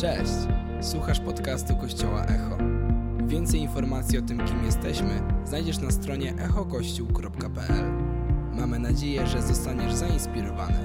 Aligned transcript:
Cześć! 0.00 0.32
Słuchasz 0.80 1.20
podcastu 1.20 1.76
Kościoła 1.76 2.24
Echo. 2.24 2.58
Więcej 3.26 3.60
informacji 3.60 4.18
o 4.18 4.22
tym, 4.22 4.46
kim 4.46 4.64
jesteśmy, 4.64 5.22
znajdziesz 5.44 5.78
na 5.78 5.90
stronie 5.90 6.34
echokościół.pl. 6.38 7.92
Mamy 8.52 8.78
nadzieję, 8.78 9.26
że 9.26 9.42
zostaniesz 9.42 9.94
zainspirowany. 9.94 10.78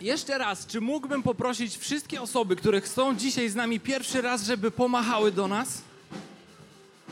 Jeszcze 0.00 0.38
raz, 0.38 0.66
czy 0.66 0.80
mógłbym 0.80 1.22
poprosić 1.22 1.76
wszystkie 1.76 2.22
osoby, 2.22 2.56
które 2.56 2.80
są 2.80 3.16
dzisiaj 3.16 3.48
z 3.48 3.54
nami 3.54 3.80
pierwszy 3.80 4.22
raz, 4.22 4.42
żeby 4.42 4.70
pomachały 4.70 5.32
do 5.32 5.48
nas? 5.48 5.82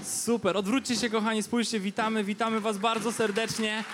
Super, 0.05 0.57
odwróćcie 0.57 0.97
się 0.97 1.11
kochani, 1.11 1.43
spójrzcie, 1.43 1.81
witamy, 1.81 2.25
witamy 2.25 2.61
was 2.61 2.79
bardzo 2.79 3.13
serdecznie. 3.13 3.85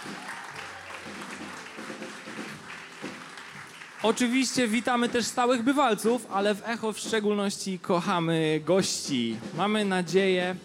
Oczywiście 4.03 4.69
witamy 4.69 5.09
też 5.09 5.25
stałych 5.27 5.63
bywalców, 5.63 6.27
ale 6.31 6.55
w 6.55 6.69
Echo 6.69 6.93
w 6.93 6.99
szczególności 6.99 7.79
kochamy 7.79 8.61
gości. 8.65 9.37
Mamy 9.57 9.85
nadzieję, 9.85 10.57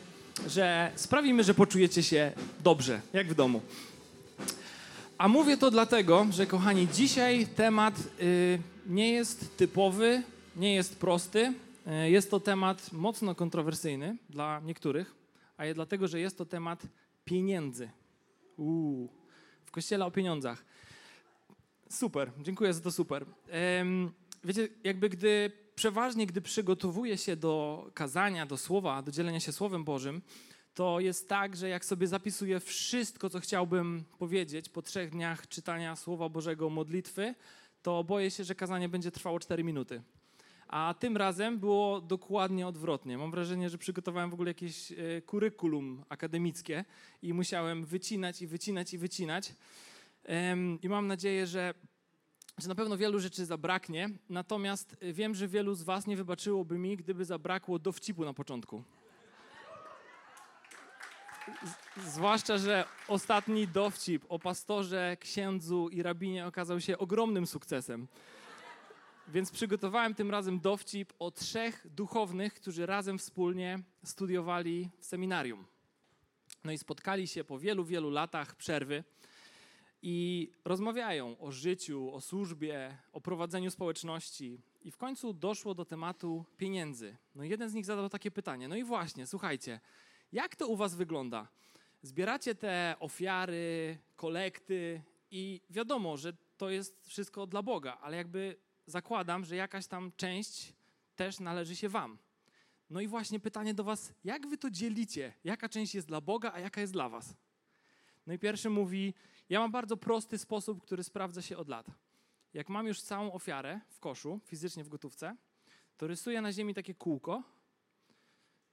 że 0.48 0.92
sprawimy, 0.96 1.44
że 1.44 1.54
poczujecie 1.54 2.04
się 2.04 2.32
dobrze, 2.64 3.02
jak 3.14 3.28
w 3.28 3.36
domu. 3.36 3.62
A 5.18 5.28
mówię 5.28 5.58
to 5.58 5.72
dlatego, 5.72 6.28
że 6.32 6.46
kochani, 6.46 6.88
dzisiaj 6.94 7.48
temat 7.48 7.94
y, 8.22 8.60
nie 8.88 9.12
jest 9.12 9.58
typowy, 9.58 10.24
nie 10.56 10.76
jest 10.76 11.00
prosty. 11.00 11.54
Y, 12.06 12.10
jest 12.10 12.32
to 12.32 12.40
temat 12.40 12.94
mocno 12.94 13.36
kontrowersyjny 13.36 14.18
dla 14.30 14.62
niektórych, 14.66 15.25
a 15.58 15.74
dlatego, 15.74 16.08
że 16.08 16.20
jest 16.20 16.38
to 16.38 16.46
temat 16.46 16.88
pieniędzy. 17.26 17.90
Uuu, 18.58 19.10
w 19.66 19.72
kościele 19.72 20.06
o 20.06 20.12
pieniądzach. 20.12 20.66
Super, 21.90 22.32
dziękuję 22.42 22.74
za 22.74 22.82
to 22.82 22.92
super. 22.92 23.26
Em, 23.48 24.12
wiecie, 24.44 24.68
jakby 24.84 25.10
gdy 25.10 25.52
przeważnie, 25.76 26.28
gdy 26.28 26.42
przygotowuję 26.42 27.18
się 27.18 27.36
do 27.36 27.86
kazania, 27.94 28.46
do 28.46 28.58
słowa, 28.58 29.02
do 29.02 29.12
dzielenia 29.12 29.40
się 29.40 29.52
Słowem 29.52 29.84
Bożym, 29.84 30.22
to 30.74 31.00
jest 31.00 31.30
tak, 31.30 31.56
że 31.56 31.70
jak 31.70 31.86
sobie 31.86 32.08
zapisuję 32.08 32.60
wszystko, 32.60 33.30
co 33.30 33.40
chciałbym 33.40 34.04
powiedzieć 34.20 34.70
po 34.70 34.82
trzech 34.82 35.10
dniach 35.10 35.48
czytania 35.48 35.96
Słowa 35.96 36.30
Bożego, 36.30 36.70
modlitwy, 36.70 37.36
to 37.82 38.04
boję 38.04 38.32
się, 38.32 38.44
że 38.44 38.56
kazanie 38.56 38.90
będzie 38.90 39.12
trwało 39.12 39.40
4 39.40 39.64
minuty. 39.64 40.02
A 40.68 40.96
tym 41.00 41.18
razem 41.18 41.60
było 41.60 42.02
dokładnie 42.02 42.68
odwrotnie. 42.68 43.18
Mam 43.18 43.32
wrażenie, 43.32 43.70
że 43.70 43.78
przygotowałem 43.78 44.30
w 44.30 44.34
ogóle 44.34 44.50
jakieś 44.50 44.92
e, 44.92 44.96
kurykulum 45.22 46.04
akademickie 46.10 46.86
i 47.22 47.34
musiałem 47.34 47.86
wycinać 47.86 48.42
i 48.42 48.48
wycinać 48.48 48.94
i 48.94 48.98
wycinać. 48.98 49.54
I 50.82 50.90
mam 50.90 51.08
nadzieję, 51.08 51.48
że, 51.48 51.74
że 52.58 52.68
na 52.68 52.76
pewno 52.76 52.98
wielu 52.98 53.20
rzeczy 53.20 53.46
zabraknie. 53.46 54.10
Natomiast 54.30 54.96
e, 55.02 55.14
wiem, 55.14 55.36
że 55.36 55.48
wielu 55.48 55.74
z 55.74 55.84
Was 55.84 56.08
nie 56.08 56.18
wybaczyłoby 56.18 56.78
mi, 56.78 56.98
gdyby 56.98 57.26
zabrakło 57.26 57.80
dowcipu 57.80 58.26
na 58.26 58.34
początku. 58.34 58.84
Zwłaszcza, 61.98 62.58
że 62.58 62.86
ostatni 63.08 63.68
dowcip 63.68 64.26
o 64.30 64.40
pastorze, 64.40 65.18
księdzu 65.20 65.90
i 65.90 66.04
rabinie 66.04 66.48
okazał 66.48 66.82
się 66.82 66.98
ogromnym 66.98 67.48
sukcesem. 67.48 68.08
Więc 69.28 69.52
przygotowałem 69.52 70.16
tym 70.16 70.32
razem 70.32 70.60
dowcip 70.60 71.14
o 71.20 71.32
trzech 71.32 71.88
duchownych, 71.90 72.54
którzy 72.54 72.86
razem 72.86 73.18
wspólnie 73.18 73.80
studiowali 74.04 74.90
w 75.00 75.06
seminarium. 75.06 75.66
No 76.64 76.72
i 76.72 76.78
spotkali 76.78 77.28
się 77.28 77.44
po 77.44 77.60
wielu, 77.60 77.86
wielu 77.86 78.10
latach 78.10 78.56
przerwy 78.56 79.04
i 80.02 80.50
rozmawiają 80.66 81.40
o 81.40 81.52
życiu, 81.52 82.14
o 82.14 82.22
służbie, 82.22 82.98
o 83.14 83.22
prowadzeniu 83.22 83.72
społeczności. 83.72 84.62
I 84.82 84.92
w 84.92 84.98
końcu 84.98 85.34
doszło 85.34 85.76
do 85.76 85.86
tematu 85.86 86.46
pieniędzy. 86.58 87.18
No 87.36 87.44
jeden 87.44 87.70
z 87.70 87.74
nich 87.74 87.86
zadał 87.86 88.10
takie 88.10 88.32
pytanie. 88.32 88.68
No 88.68 88.76
i 88.76 88.84
właśnie, 88.84 89.28
słuchajcie, 89.28 89.80
jak 90.32 90.56
to 90.56 90.68
u 90.68 90.76
was 90.76 90.96
wygląda? 90.96 91.48
Zbieracie 92.02 92.56
te 92.56 92.96
ofiary, 93.00 93.98
kolekty 94.16 95.02
i 95.32 95.62
wiadomo, 95.70 96.18
że 96.18 96.34
to 96.58 96.70
jest 96.70 97.08
wszystko 97.08 97.48
dla 97.48 97.64
Boga, 97.64 97.98
ale 98.02 98.18
jakby 98.18 98.56
zakładam, 98.86 99.46
że 99.46 99.56
jakaś 99.56 99.88
tam 99.88 100.12
część 100.18 100.74
też 101.16 101.40
należy 101.40 101.76
się 101.76 101.90
wam. 101.90 102.18
No 102.90 103.02
i 103.02 103.08
właśnie 103.08 103.40
pytanie 103.40 103.74
do 103.74 103.84
was, 103.84 104.14
jak 104.24 104.48
wy 104.48 104.58
to 104.58 104.70
dzielicie? 104.70 105.34
Jaka 105.44 105.70
część 105.70 105.96
jest 105.96 106.08
dla 106.08 106.22
Boga, 106.22 106.52
a 106.54 106.60
jaka 106.60 106.82
jest 106.82 106.94
dla 106.94 107.10
was? 107.10 107.36
No 108.28 108.34
i 108.34 108.40
pierwszy 108.40 108.70
mówi, 108.70 109.14
ja 109.50 109.60
mam 109.60 109.72
bardzo 109.72 109.98
prosty 109.98 110.38
sposób, 110.38 110.82
który 110.82 111.04
sprawdza 111.04 111.42
się 111.42 111.58
od 111.58 111.70
lat. 111.70 111.88
Jak 112.54 112.70
mam 112.70 112.88
już 112.88 113.02
całą 113.02 113.32
ofiarę 113.32 113.82
w 113.88 114.00
koszu, 114.00 114.40
fizycznie 114.46 114.84
w 114.84 114.90
gotówce, 114.90 115.36
to 115.98 116.08
rysuję 116.08 116.42
na 116.42 116.52
ziemi 116.52 116.74
takie 116.74 116.94
kółko, 116.94 117.44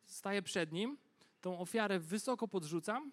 staję 0.05 0.43
przed 0.43 0.73
nim, 0.73 0.99
tą 1.41 1.59
ofiarę 1.59 1.99
wysoko 1.99 2.49
podrzucam 2.49 3.13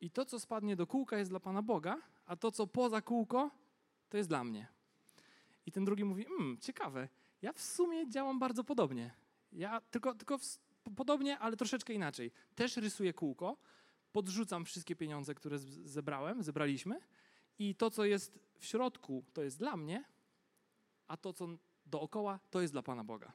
i 0.00 0.10
to, 0.10 0.24
co 0.24 0.40
spadnie 0.40 0.76
do 0.76 0.86
kółka, 0.86 1.18
jest 1.18 1.30
dla 1.30 1.40
Pana 1.40 1.62
Boga, 1.62 1.98
a 2.26 2.36
to, 2.36 2.52
co 2.52 2.66
poza 2.66 3.02
kółko, 3.02 3.50
to 4.08 4.16
jest 4.16 4.28
dla 4.28 4.44
mnie. 4.44 4.79
I 5.66 5.72
ten 5.72 5.84
drugi 5.84 6.04
mówi, 6.04 6.26
mmm, 6.26 6.58
ciekawe, 6.58 7.08
ja 7.42 7.52
w 7.52 7.60
sumie 7.60 8.08
działam 8.08 8.38
bardzo 8.38 8.64
podobnie. 8.64 9.14
Ja 9.52 9.80
tylko, 9.80 10.14
tylko 10.14 10.38
w, 10.38 10.58
podobnie, 10.96 11.38
ale 11.38 11.56
troszeczkę 11.56 11.92
inaczej. 11.92 12.32
Też 12.54 12.76
rysuję 12.76 13.12
kółko, 13.12 13.56
podrzucam 14.12 14.64
wszystkie 14.64 14.96
pieniądze, 14.96 15.34
które 15.34 15.58
zebrałem, 15.84 16.42
zebraliśmy 16.42 17.00
i 17.58 17.74
to, 17.74 17.90
co 17.90 18.04
jest 18.04 18.38
w 18.58 18.64
środku, 18.64 19.24
to 19.32 19.42
jest 19.42 19.58
dla 19.58 19.76
mnie, 19.76 20.04
a 21.06 21.16
to, 21.16 21.32
co 21.32 21.48
dookoła, 21.86 22.40
to 22.50 22.60
jest 22.60 22.74
dla 22.74 22.82
Pana 22.82 23.04
Boga. 23.04 23.32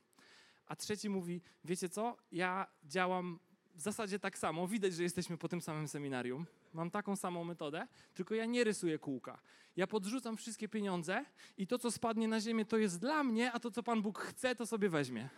A 0.65 0.75
trzeci 0.75 1.09
mówi, 1.09 1.41
wiecie 1.63 1.89
co, 1.89 2.17
ja 2.31 2.67
działam 2.83 3.39
w 3.75 3.81
zasadzie 3.81 4.19
tak 4.19 4.37
samo. 4.37 4.67
Widać, 4.67 4.93
że 4.93 5.03
jesteśmy 5.03 5.37
po 5.37 5.47
tym 5.47 5.61
samym 5.61 5.87
seminarium. 5.87 6.45
Mam 6.75 6.91
taką 6.91 7.15
samą 7.15 7.43
metodę, 7.43 7.87
tylko 8.13 8.35
ja 8.35 8.45
nie 8.45 8.63
rysuję 8.63 8.99
kółka. 8.99 9.39
Ja 9.75 9.87
podrzucam 9.87 10.37
wszystkie 10.37 10.69
pieniądze 10.69 11.25
i 11.57 11.67
to, 11.67 11.79
co 11.79 11.91
spadnie 11.91 12.27
na 12.27 12.41
ziemię, 12.41 12.65
to 12.65 12.77
jest 12.77 12.99
dla 12.99 13.23
mnie, 13.23 13.51
a 13.51 13.59
to, 13.59 13.71
co 13.71 13.83
Pan 13.83 14.01
Bóg 14.01 14.19
chce, 14.19 14.55
to 14.55 14.65
sobie 14.65 14.89
weźmie. 14.89 15.29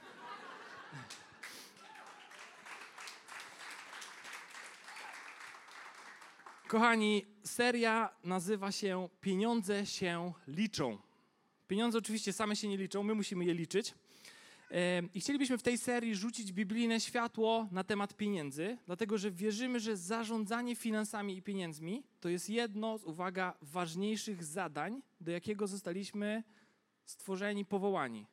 Kochani, 6.67 7.25
seria 7.43 8.09
nazywa 8.23 8.71
się 8.71 9.09
Pieniądze 9.21 9.85
się 9.85 10.33
liczą. 10.47 10.97
Pieniądze 11.67 11.97
oczywiście 11.97 12.33
same 12.33 12.55
się 12.55 12.67
nie 12.67 12.77
liczą, 12.77 13.03
my 13.03 13.15
musimy 13.15 13.45
je 13.45 13.53
liczyć. 13.53 13.93
I 15.13 15.19
chcielibyśmy 15.19 15.57
w 15.57 15.63
tej 15.63 15.77
serii 15.77 16.15
rzucić 16.15 16.53
biblijne 16.53 16.99
światło 16.99 17.67
na 17.71 17.83
temat 17.83 18.13
pieniędzy, 18.13 18.77
dlatego 18.85 19.17
że 19.17 19.31
wierzymy, 19.31 19.79
że 19.79 19.97
zarządzanie 19.97 20.75
finansami 20.75 21.37
i 21.37 21.41
pieniędzmi 21.41 22.03
to 22.19 22.29
jest 22.29 22.49
jedno 22.49 22.97
z, 22.97 23.03
uwaga, 23.03 23.57
ważniejszych 23.61 24.43
zadań, 24.43 25.01
do 25.21 25.31
jakiego 25.31 25.67
zostaliśmy 25.67 26.43
stworzeni, 27.05 27.65
powołani. 27.65 28.27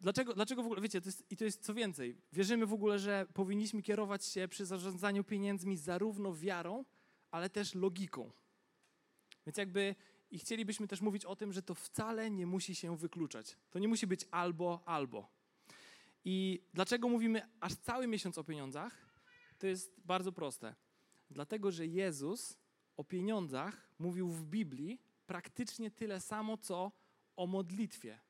Dlaczego, 0.00 0.34
dlaczego 0.34 0.62
w 0.62 0.66
ogóle, 0.66 0.80
wiecie, 0.80 1.00
to 1.00 1.08
jest, 1.08 1.32
i 1.32 1.36
to 1.36 1.44
jest 1.44 1.64
co 1.64 1.74
więcej, 1.74 2.16
wierzymy 2.32 2.66
w 2.66 2.72
ogóle, 2.72 2.98
że 2.98 3.26
powinniśmy 3.34 3.82
kierować 3.82 4.24
się 4.24 4.48
przy 4.48 4.66
zarządzaniu 4.66 5.24
pieniędzmi 5.24 5.76
zarówno 5.76 6.34
wiarą, 6.34 6.84
ale 7.30 7.50
też 7.50 7.74
logiką. 7.74 8.30
Więc 9.46 9.56
jakby 9.56 9.94
i 10.34 10.38
chcielibyśmy 10.38 10.88
też 10.88 11.00
mówić 11.00 11.24
o 11.24 11.36
tym, 11.36 11.52
że 11.52 11.62
to 11.62 11.74
wcale 11.74 12.30
nie 12.30 12.46
musi 12.46 12.74
się 12.74 12.96
wykluczać. 12.96 13.56
To 13.70 13.78
nie 13.78 13.88
musi 13.88 14.06
być 14.06 14.26
albo, 14.30 14.82
albo. 14.86 15.28
I 16.24 16.62
dlaczego 16.72 17.08
mówimy 17.08 17.48
aż 17.60 17.74
cały 17.74 18.06
miesiąc 18.06 18.38
o 18.38 18.44
pieniądzach? 18.44 19.06
To 19.58 19.66
jest 19.66 20.00
bardzo 20.04 20.32
proste. 20.32 20.74
Dlatego, 21.30 21.72
że 21.72 21.86
Jezus 21.86 22.58
o 22.96 23.04
pieniądzach 23.04 23.90
mówił 23.98 24.28
w 24.28 24.44
Biblii 24.44 25.00
praktycznie 25.26 25.90
tyle 25.90 26.20
samo, 26.20 26.58
co 26.58 26.92
o 27.36 27.46
modlitwie. 27.46 28.20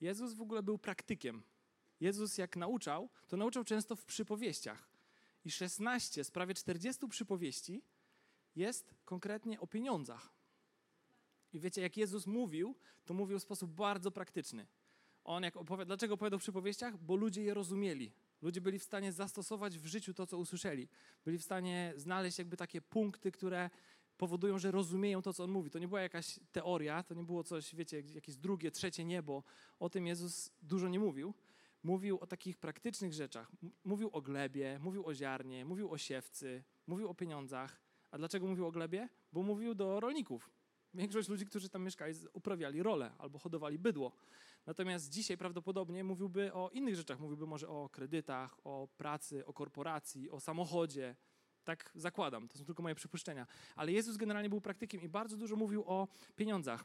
Jezus 0.00 0.34
w 0.34 0.40
ogóle 0.40 0.62
był 0.62 0.78
praktykiem. 0.78 1.42
Jezus, 2.00 2.38
jak 2.38 2.56
nauczał, 2.56 3.08
to 3.28 3.36
nauczał 3.36 3.64
często 3.64 3.96
w 3.96 4.04
przypowieściach. 4.04 4.90
I 5.44 5.50
16 5.50 6.24
z 6.24 6.30
prawie 6.30 6.54
40 6.54 7.08
przypowieści 7.08 7.82
jest 8.56 8.94
konkretnie 9.04 9.60
o 9.60 9.66
pieniądzach. 9.66 10.39
I 11.52 11.60
wiecie, 11.60 11.82
jak 11.82 11.96
Jezus 11.96 12.26
mówił, 12.26 12.76
to 13.04 13.14
mówił 13.14 13.38
w 13.38 13.42
sposób 13.42 13.70
bardzo 13.70 14.10
praktyczny. 14.10 14.66
On 15.24 15.42
jak 15.42 15.56
opowiada, 15.56 15.84
dlaczego 15.84 16.14
opowiadał 16.14 16.38
w 16.38 16.42
przypowieściach? 16.42 16.98
Bo 16.98 17.16
ludzie 17.16 17.42
je 17.42 17.54
rozumieli. 17.54 18.12
Ludzie 18.42 18.60
byli 18.60 18.78
w 18.78 18.82
stanie 18.82 19.12
zastosować 19.12 19.78
w 19.78 19.86
życiu 19.86 20.14
to, 20.14 20.26
co 20.26 20.38
usłyszeli. 20.38 20.88
Byli 21.24 21.38
w 21.38 21.42
stanie 21.42 21.92
znaleźć 21.96 22.38
jakby 22.38 22.56
takie 22.56 22.80
punkty, 22.80 23.32
które 23.32 23.70
powodują, 24.16 24.58
że 24.58 24.70
rozumieją 24.70 25.22
to, 25.22 25.32
co 25.32 25.44
on 25.44 25.50
mówi. 25.50 25.70
To 25.70 25.78
nie 25.78 25.88
była 25.88 26.00
jakaś 26.00 26.40
teoria, 26.52 27.02
to 27.02 27.14
nie 27.14 27.24
było 27.24 27.44
coś, 27.44 27.74
wiecie, 27.74 28.02
jakieś 28.14 28.36
drugie, 28.36 28.70
trzecie 28.70 29.04
niebo. 29.04 29.42
O 29.78 29.90
tym 29.90 30.06
Jezus 30.06 30.52
dużo 30.62 30.88
nie 30.88 30.98
mówił. 30.98 31.34
Mówił 31.82 32.18
o 32.18 32.26
takich 32.26 32.58
praktycznych 32.58 33.12
rzeczach. 33.12 33.52
Mówił 33.84 34.10
o 34.12 34.22
glebie, 34.22 34.78
mówił 34.82 35.06
o 35.06 35.14
ziarnie, 35.14 35.64
mówił 35.64 35.90
o 35.90 35.98
siewcy, 35.98 36.64
mówił 36.86 37.08
o 37.08 37.14
pieniądzach. 37.14 37.80
A 38.10 38.18
dlaczego 38.18 38.46
mówił 38.46 38.66
o 38.66 38.72
glebie? 38.72 39.08
Bo 39.32 39.42
mówił 39.42 39.74
do 39.74 40.00
rolników. 40.00 40.50
Większość 40.94 41.28
ludzi, 41.28 41.46
którzy 41.46 41.68
tam 41.68 41.84
mieszkali, 41.84 42.14
uprawiali 42.32 42.82
rolę 42.82 43.12
albo 43.18 43.38
hodowali 43.38 43.78
bydło. 43.78 44.12
Natomiast 44.66 45.10
dzisiaj 45.10 45.36
prawdopodobnie 45.36 46.04
mówiłby 46.04 46.52
o 46.52 46.70
innych 46.70 46.96
rzeczach. 46.96 47.20
Mówiłby 47.20 47.46
może 47.46 47.68
o 47.68 47.88
kredytach, 47.88 48.66
o 48.66 48.88
pracy, 48.96 49.46
o 49.46 49.52
korporacji, 49.52 50.30
o 50.30 50.40
samochodzie. 50.40 51.16
Tak 51.64 51.92
zakładam, 51.94 52.48
to 52.48 52.58
są 52.58 52.64
tylko 52.64 52.82
moje 52.82 52.94
przypuszczenia. 52.94 53.46
Ale 53.76 53.92
Jezus 53.92 54.16
generalnie 54.16 54.48
był 54.48 54.60
praktykiem 54.60 55.02
i 55.02 55.08
bardzo 55.08 55.36
dużo 55.36 55.56
mówił 55.56 55.84
o 55.86 56.08
pieniądzach. 56.36 56.84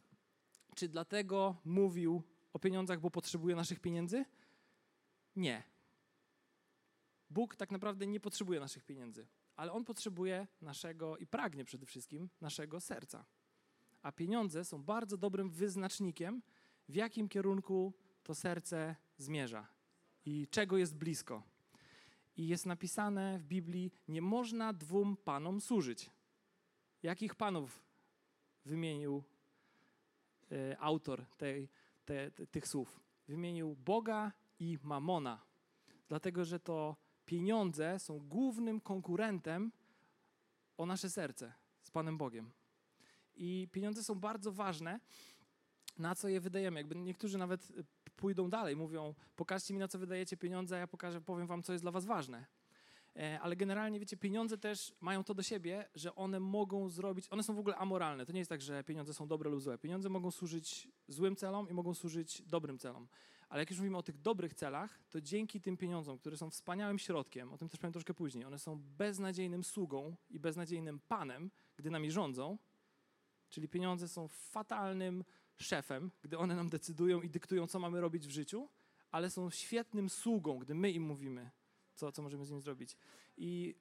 Czy 0.76 0.90
dlatego 0.90 1.56
mówił 1.66 2.24
o 2.54 2.60
pieniądzach, 2.60 3.00
bo 3.00 3.12
potrzebuje 3.12 3.56
naszych 3.56 3.80
pieniędzy? 3.80 4.26
Nie. 5.36 5.64
Bóg 7.30 7.56
tak 7.56 7.72
naprawdę 7.72 8.08
nie 8.08 8.20
potrzebuje 8.20 8.60
naszych 8.60 8.84
pieniędzy, 8.84 9.28
ale 9.56 9.72
On 9.72 9.86
potrzebuje 9.86 10.48
naszego 10.62 11.18
i 11.18 11.28
pragnie 11.28 11.66
przede 11.66 11.86
wszystkim 11.86 12.30
naszego 12.42 12.82
serca. 12.82 13.26
A 14.06 14.12
pieniądze 14.12 14.66
są 14.66 14.84
bardzo 14.84 15.18
dobrym 15.18 15.50
wyznacznikiem, 15.50 16.42
w 16.90 16.96
jakim 16.96 17.30
kierunku 17.30 17.94
to 18.24 18.36
serce 18.36 18.96
zmierza 19.18 19.68
i 20.26 20.48
czego 20.48 20.78
jest 20.78 20.96
blisko. 20.96 21.44
I 22.38 22.48
jest 22.48 22.66
napisane 22.66 23.40
w 23.40 23.44
Biblii: 23.44 23.92
Nie 24.08 24.22
można 24.22 24.74
dwóm 24.74 25.18
panom 25.18 25.62
służyć. 25.62 26.12
Jakich 27.04 27.36
panów 27.36 27.84
wymienił 28.66 29.24
y, 30.52 30.80
autor 30.80 31.26
tej, 31.38 31.70
te, 32.06 32.32
te, 32.32 32.48
tych 32.48 32.68
słów? 32.68 33.00
Wymienił 33.28 33.76
Boga 33.76 34.32
i 34.60 34.78
Mamona, 34.84 35.42
dlatego 36.08 36.46
że 36.46 36.60
to 36.60 36.96
pieniądze 37.26 38.00
są 38.00 38.20
głównym 38.20 38.82
konkurentem 38.82 39.72
o 40.78 40.86
nasze 40.86 41.10
serce 41.10 41.54
z 41.82 41.92
Panem 41.92 42.18
Bogiem. 42.18 42.52
I 43.36 43.68
pieniądze 43.72 44.04
są 44.04 44.16
bardzo 44.16 44.52
ważne, 44.52 45.00
na 45.98 46.16
co 46.16 46.28
je 46.28 46.40
wydajemy. 46.40 46.80
Jakby 46.80 46.96
niektórzy 46.96 47.38
nawet 47.38 47.70
y, 47.70 47.84
pójdą 48.16 48.50
dalej, 48.50 48.76
mówią, 48.76 49.14
pokażcie 49.36 49.74
mi 49.74 49.80
na 49.80 49.88
co 49.88 50.00
wydajecie 50.00 50.38
pieniądze, 50.38 50.76
a 50.76 50.80
ja 50.80 50.88
pokażę, 50.88 51.22
powiem 51.22 51.48
wam, 51.48 51.64
co 51.64 51.74
jest 51.74 51.84
dla 51.84 51.92
was 51.92 52.06
ważne. 52.06 52.46
E, 53.16 53.40
ale 53.40 53.56
generalnie, 53.56 54.00
wiecie, 54.00 54.18
pieniądze 54.18 54.58
też 54.58 54.96
mają 55.02 55.24
to 55.24 55.34
do 55.34 55.44
siebie, 55.44 55.90
że 55.96 56.16
one 56.16 56.40
mogą 56.40 56.90
zrobić, 56.90 57.28
one 57.30 57.44
są 57.44 57.56
w 57.56 57.60
ogóle 57.60 57.76
amoralne. 57.76 58.26
To 58.26 58.34
nie 58.34 58.40
jest 58.40 58.50
tak, 58.50 58.62
że 58.62 58.84
pieniądze 58.84 59.14
są 59.14 59.28
dobre 59.28 59.50
lub 59.50 59.62
złe. 59.62 59.78
Pieniądze 59.78 60.10
mogą 60.10 60.32
służyć 60.32 60.88
złym 61.08 61.36
celom 61.36 61.70
i 61.70 61.74
mogą 61.74 61.94
służyć 61.94 62.42
dobrym 62.42 62.80
celom. 62.80 63.08
Ale 63.50 63.62
jak 63.62 63.70
już 63.70 63.80
mówimy 63.80 63.98
o 63.98 64.04
tych 64.04 64.22
dobrych 64.22 64.54
celach, 64.54 65.00
to 65.10 65.22
dzięki 65.22 65.62
tym 65.62 65.78
pieniądzom, 65.78 66.18
które 66.18 66.38
są 66.38 66.50
wspaniałym 66.50 67.00
środkiem, 67.00 67.54
o 67.54 67.58
tym 67.58 67.70
też 67.70 67.80
powiem 67.80 67.94
troszkę 67.94 68.14
później, 68.14 68.46
one 68.46 68.60
są 68.60 68.82
beznadziejnym 68.98 69.64
sługą 69.64 70.16
i 70.30 70.40
beznadziejnym 70.40 71.00
panem, 71.08 71.52
gdy 71.78 71.90
nami 71.90 72.12
rządzą, 72.12 72.58
czyli 73.56 73.68
pieniądze 73.68 74.08
są 74.08 74.28
fatalnym 74.28 75.24
szefem, 75.58 76.12
gdy 76.22 76.38
one 76.38 76.56
nam 76.56 76.70
decydują 76.70 77.22
i 77.22 77.30
dyktują, 77.30 77.68
co 77.68 77.80
mamy 77.80 78.02
robić 78.02 78.28
w 78.28 78.32
życiu, 78.32 78.70
ale 79.12 79.30
są 79.30 79.50
świetnym 79.50 80.10
sługą, 80.10 80.60
gdy 80.60 80.76
my 80.76 80.92
im 80.92 81.04
mówimy, 81.04 81.52
co, 81.94 82.12
co 82.12 82.22
możemy 82.22 82.46
z 82.46 82.52
nim 82.52 82.62
zrobić. 82.62 82.98
I 83.38 83.76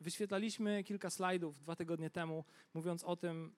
wyświetlaliśmy 0.00 0.84
kilka 0.84 1.10
slajdów 1.10 1.58
dwa 1.58 1.76
tygodnie 1.76 2.10
temu, 2.10 2.44
mówiąc 2.74 3.04
o 3.04 3.16
tym, 3.16 3.54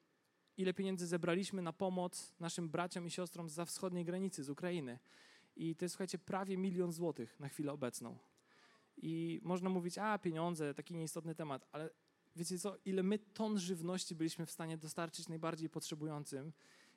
ile 0.56 0.75
pieniędzy 0.75 1.06
zebraliśmy 1.06 1.62
na 1.62 1.72
pomoc 1.72 2.34
naszym 2.40 2.69
braciom 2.69 3.06
i 3.06 3.10
siostrom 3.10 3.49
za 3.49 3.64
wschodniej 3.64 4.05
granicy, 4.05 4.44
z 4.44 4.50
Ukrainy. 4.50 4.99
I 5.56 5.76
to 5.76 5.84
jest, 5.84 5.93
słuchajcie, 5.93 6.19
prawie 6.19 6.56
milion 6.56 6.93
złotych 6.93 7.40
na 7.40 7.49
chwilę 7.49 7.72
obecną. 7.72 8.19
I 8.96 9.40
można 9.43 9.69
mówić, 9.70 9.99
a 9.99 10.19
pieniądze, 10.19 10.75
taki 10.75 10.94
nieistotny 10.94 11.34
temat, 11.34 11.69
ale 11.72 11.90
wiecie 12.38 12.58
co, 12.58 12.76
ile 12.85 13.02
my 13.02 13.19
ton 13.19 13.58
żywności 13.58 14.14
byliśmy 14.14 14.46
w 14.46 14.50
stanie 14.50 14.79
dostarczyć 14.79 15.29
najbardziej 15.29 15.69
potrzebującym, 15.69 16.52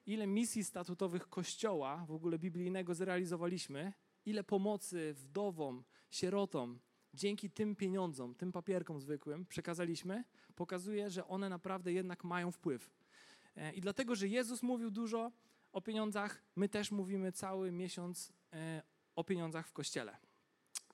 ile 0.06 0.28
misji 0.28 0.64
statutowych 0.64 1.30
Kościoła, 1.30 2.06
w 2.08 2.12
ogóle 2.12 2.40
biblijnego, 2.40 2.96
zrealizowaliśmy, 2.96 3.94
ile 4.26 4.44
pomocy 4.44 5.14
wdowom, 5.14 5.84
sierotom, 6.10 6.80
dzięki 7.14 7.50
tym 7.50 7.76
pieniądzom, 7.76 8.36
tym 8.36 8.52
papierkom 8.52 9.00
zwykłym 9.00 9.46
przekazaliśmy, 9.46 10.24
pokazuje, 10.56 11.10
że 11.10 11.28
one 11.28 11.50
naprawdę 11.50 11.94
jednak 11.94 12.24
mają 12.24 12.52
wpływ. 12.52 12.90
E, 13.56 13.74
I 13.74 13.82
dlatego, 13.82 14.16
że 14.16 14.28
Jezus 14.28 14.64
mówił 14.64 14.92
dużo 14.92 15.32
o 15.72 15.82
pieniądzach, 15.82 16.44
my 16.56 16.70
też 16.70 16.92
mówimy 16.92 17.32
cały 17.32 17.72
miesiąc 17.72 18.34
e, 18.54 18.84
o 19.16 19.24
pieniądzach 19.24 19.68
w 19.68 19.74
Kościele. 19.74 20.18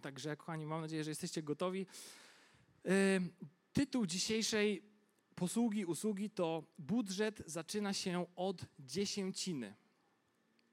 Także, 0.01 0.37
kochani, 0.37 0.65
mam 0.65 0.81
nadzieję, 0.81 1.03
że 1.03 1.11
jesteście 1.11 1.43
gotowi. 1.43 1.87
Tytuł 3.77 4.05
dzisiejszej 4.05 4.83
posługi, 5.35 5.85
usługi 5.85 6.29
to 6.29 6.63
budżet 6.79 7.43
zaczyna 7.45 7.93
się 7.93 8.25
od 8.35 8.65
dziesięciny. 8.79 9.75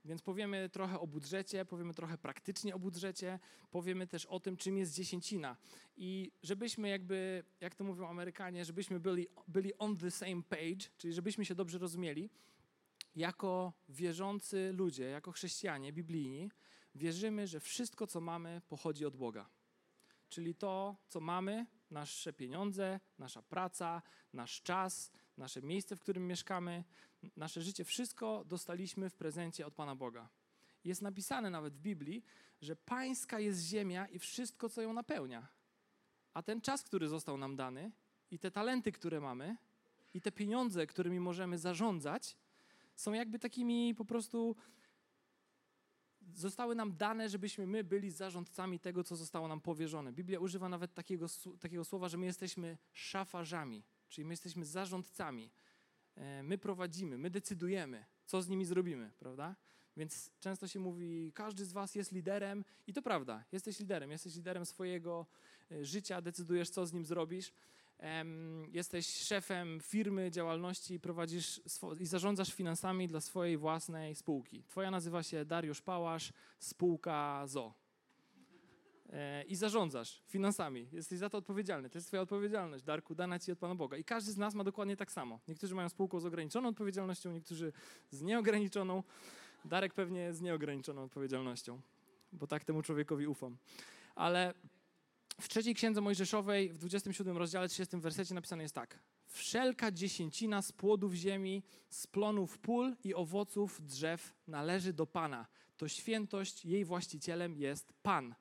Więc 0.04 0.22
powiemy 0.22 0.68
trochę 0.68 1.00
o 1.00 1.06
budżecie, 1.06 1.64
powiemy 1.64 1.94
trochę 1.94 2.18
praktycznie 2.18 2.74
o 2.74 2.78
budżecie, 2.78 3.38
powiemy 3.70 4.06
też 4.06 4.26
o 4.26 4.40
tym, 4.40 4.56
czym 4.56 4.76
jest 4.76 4.94
dziesięcina. 4.94 5.56
I 5.96 6.32
żebyśmy 6.42 6.88
jakby, 6.88 7.44
jak 7.60 7.74
to 7.74 7.84
mówią 7.84 8.08
Amerykanie, 8.08 8.64
żebyśmy 8.64 9.00
byli, 9.00 9.26
byli 9.48 9.78
on 9.78 9.96
the 9.96 10.10
same 10.10 10.42
page, 10.42 10.88
czyli 10.98 11.14
żebyśmy 11.14 11.44
się 11.44 11.54
dobrze 11.54 11.78
rozumieli, 11.78 12.30
jako 13.16 13.72
wierzący 13.88 14.72
ludzie, 14.72 15.04
jako 15.04 15.32
chrześcijanie 15.32 15.92
biblijni, 15.92 16.50
wierzymy, 16.94 17.46
że 17.46 17.60
wszystko, 17.60 18.06
co 18.06 18.20
mamy, 18.20 18.62
pochodzi 18.68 19.04
od 19.06 19.16
Boga. 19.16 19.50
Czyli 20.28 20.54
to, 20.54 20.96
co 21.08 21.20
mamy, 21.20 21.66
nasze 21.94 22.32
pieniądze, 22.32 23.00
nasza 23.18 23.42
praca, 23.42 24.02
nasz 24.32 24.62
czas, 24.62 25.10
nasze 25.36 25.62
miejsce, 25.62 25.96
w 25.96 26.00
którym 26.00 26.26
mieszkamy, 26.26 26.84
nasze 27.36 27.62
życie, 27.62 27.84
wszystko 27.84 28.44
dostaliśmy 28.44 29.10
w 29.10 29.14
prezencie 29.14 29.66
od 29.66 29.74
Pana 29.74 29.96
Boga. 29.96 30.28
Jest 30.84 31.02
napisane 31.02 31.50
nawet 31.50 31.74
w 31.74 31.80
Biblii, 31.80 32.24
że 32.60 32.76
pańska 32.76 33.40
jest 33.40 33.60
ziemia 33.60 34.06
i 34.08 34.18
wszystko, 34.18 34.68
co 34.68 34.82
ją 34.82 34.92
napełnia. 34.92 35.48
A 36.34 36.42
ten 36.42 36.60
czas, 36.60 36.82
który 36.82 37.08
został 37.08 37.36
nam 37.36 37.56
dany, 37.56 37.92
i 38.30 38.38
te 38.38 38.50
talenty, 38.50 38.92
które 38.92 39.20
mamy, 39.20 39.56
i 40.14 40.20
te 40.20 40.32
pieniądze, 40.32 40.86
którymi 40.86 41.20
możemy 41.20 41.58
zarządzać, 41.58 42.36
są 42.96 43.12
jakby 43.12 43.38
takimi 43.38 43.94
po 43.94 44.04
prostu 44.04 44.56
zostały 46.34 46.74
nam 46.74 46.96
dane, 46.96 47.28
żebyśmy 47.28 47.66
my 47.66 47.84
byli 47.84 48.10
zarządcami 48.10 48.80
tego, 48.80 49.04
co 49.04 49.16
zostało 49.16 49.48
nam 49.48 49.60
powierzone. 49.60 50.12
Biblia 50.12 50.40
używa 50.40 50.68
nawet 50.68 50.94
takiego, 50.94 51.26
takiego 51.60 51.84
słowa, 51.84 52.08
że 52.08 52.18
my 52.18 52.26
jesteśmy 52.26 52.78
szafarzami, 52.92 53.84
czyli 54.08 54.24
my 54.24 54.32
jesteśmy 54.32 54.64
zarządcami. 54.64 55.50
E, 56.14 56.42
my 56.42 56.58
prowadzimy, 56.58 57.18
my 57.18 57.30
decydujemy, 57.30 58.04
co 58.24 58.42
z 58.42 58.48
nimi 58.48 58.64
zrobimy, 58.64 59.10
prawda? 59.18 59.56
Więc 59.96 60.30
często 60.40 60.68
się 60.68 60.80
mówi, 60.80 61.32
każdy 61.34 61.64
z 61.64 61.72
was 61.72 61.94
jest 61.94 62.12
liderem 62.12 62.64
i 62.86 62.92
to 62.92 63.02
prawda, 63.02 63.44
jesteś 63.52 63.80
liderem, 63.80 64.10
jesteś 64.10 64.36
liderem 64.36 64.66
swojego 64.66 65.26
e, 65.70 65.84
życia, 65.84 66.20
decydujesz, 66.20 66.70
co 66.70 66.86
z 66.86 66.92
nim 66.92 67.04
zrobisz 67.04 67.52
jesteś 68.72 69.06
szefem 69.06 69.80
firmy, 69.82 70.30
działalności 70.30 71.00
prowadzisz 71.00 71.60
i 72.00 72.06
zarządzasz 72.06 72.54
finansami 72.54 73.08
dla 73.08 73.20
swojej 73.20 73.56
własnej 73.56 74.14
spółki. 74.14 74.64
Twoja 74.64 74.90
nazywa 74.90 75.22
się 75.22 75.44
Dariusz 75.44 75.82
Pałasz, 75.82 76.32
spółka 76.58 77.46
ZO. 77.46 77.74
E, 79.12 79.42
I 79.42 79.56
zarządzasz 79.56 80.22
finansami. 80.26 80.88
Jesteś 80.92 81.18
za 81.18 81.30
to 81.30 81.38
odpowiedzialny. 81.38 81.90
To 81.90 81.98
jest 81.98 82.08
twoja 82.08 82.22
odpowiedzialność, 82.22 82.84
Darku, 82.84 83.14
dana 83.14 83.38
ci 83.38 83.52
od 83.52 83.58
Pana 83.58 83.74
Boga. 83.74 83.96
I 83.96 84.04
każdy 84.04 84.32
z 84.32 84.36
nas 84.36 84.54
ma 84.54 84.64
dokładnie 84.64 84.96
tak 84.96 85.12
samo. 85.12 85.40
Niektórzy 85.48 85.74
mają 85.74 85.88
spółkę 85.88 86.20
z 86.20 86.24
ograniczoną 86.24 86.68
odpowiedzialnością, 86.68 87.32
niektórzy 87.32 87.72
z 88.10 88.22
nieograniczoną. 88.22 89.02
Darek 89.64 89.94
pewnie 89.94 90.32
z 90.32 90.40
nieograniczoną 90.40 91.02
odpowiedzialnością, 91.02 91.80
bo 92.32 92.46
tak 92.46 92.64
temu 92.64 92.82
człowiekowi 92.82 93.26
ufam. 93.26 93.56
Ale 94.14 94.54
w 95.40 95.48
trzeciej 95.48 95.74
księdze 95.74 96.00
Mojżeszowej, 96.00 96.72
w 96.72 96.78
27 96.78 97.36
rozdziale, 97.36 97.68
30 97.68 97.96
wersecie 97.96 98.34
napisane 98.34 98.62
jest 98.62 98.74
tak. 98.74 98.98
Wszelka 99.26 99.92
dziesięcina 99.92 100.62
z 100.62 100.72
płodów 100.72 101.14
ziemi, 101.14 101.62
z 101.90 102.06
plonów 102.06 102.58
pól 102.58 102.96
i 103.04 103.14
owoców 103.14 103.80
drzew 103.82 104.34
należy 104.46 104.92
do 104.92 105.06
Pana. 105.06 105.46
To 105.76 105.88
świętość, 105.88 106.64
jej 106.64 106.84
właścicielem 106.84 107.56
jest 107.56 107.92
Pan. 108.02 108.34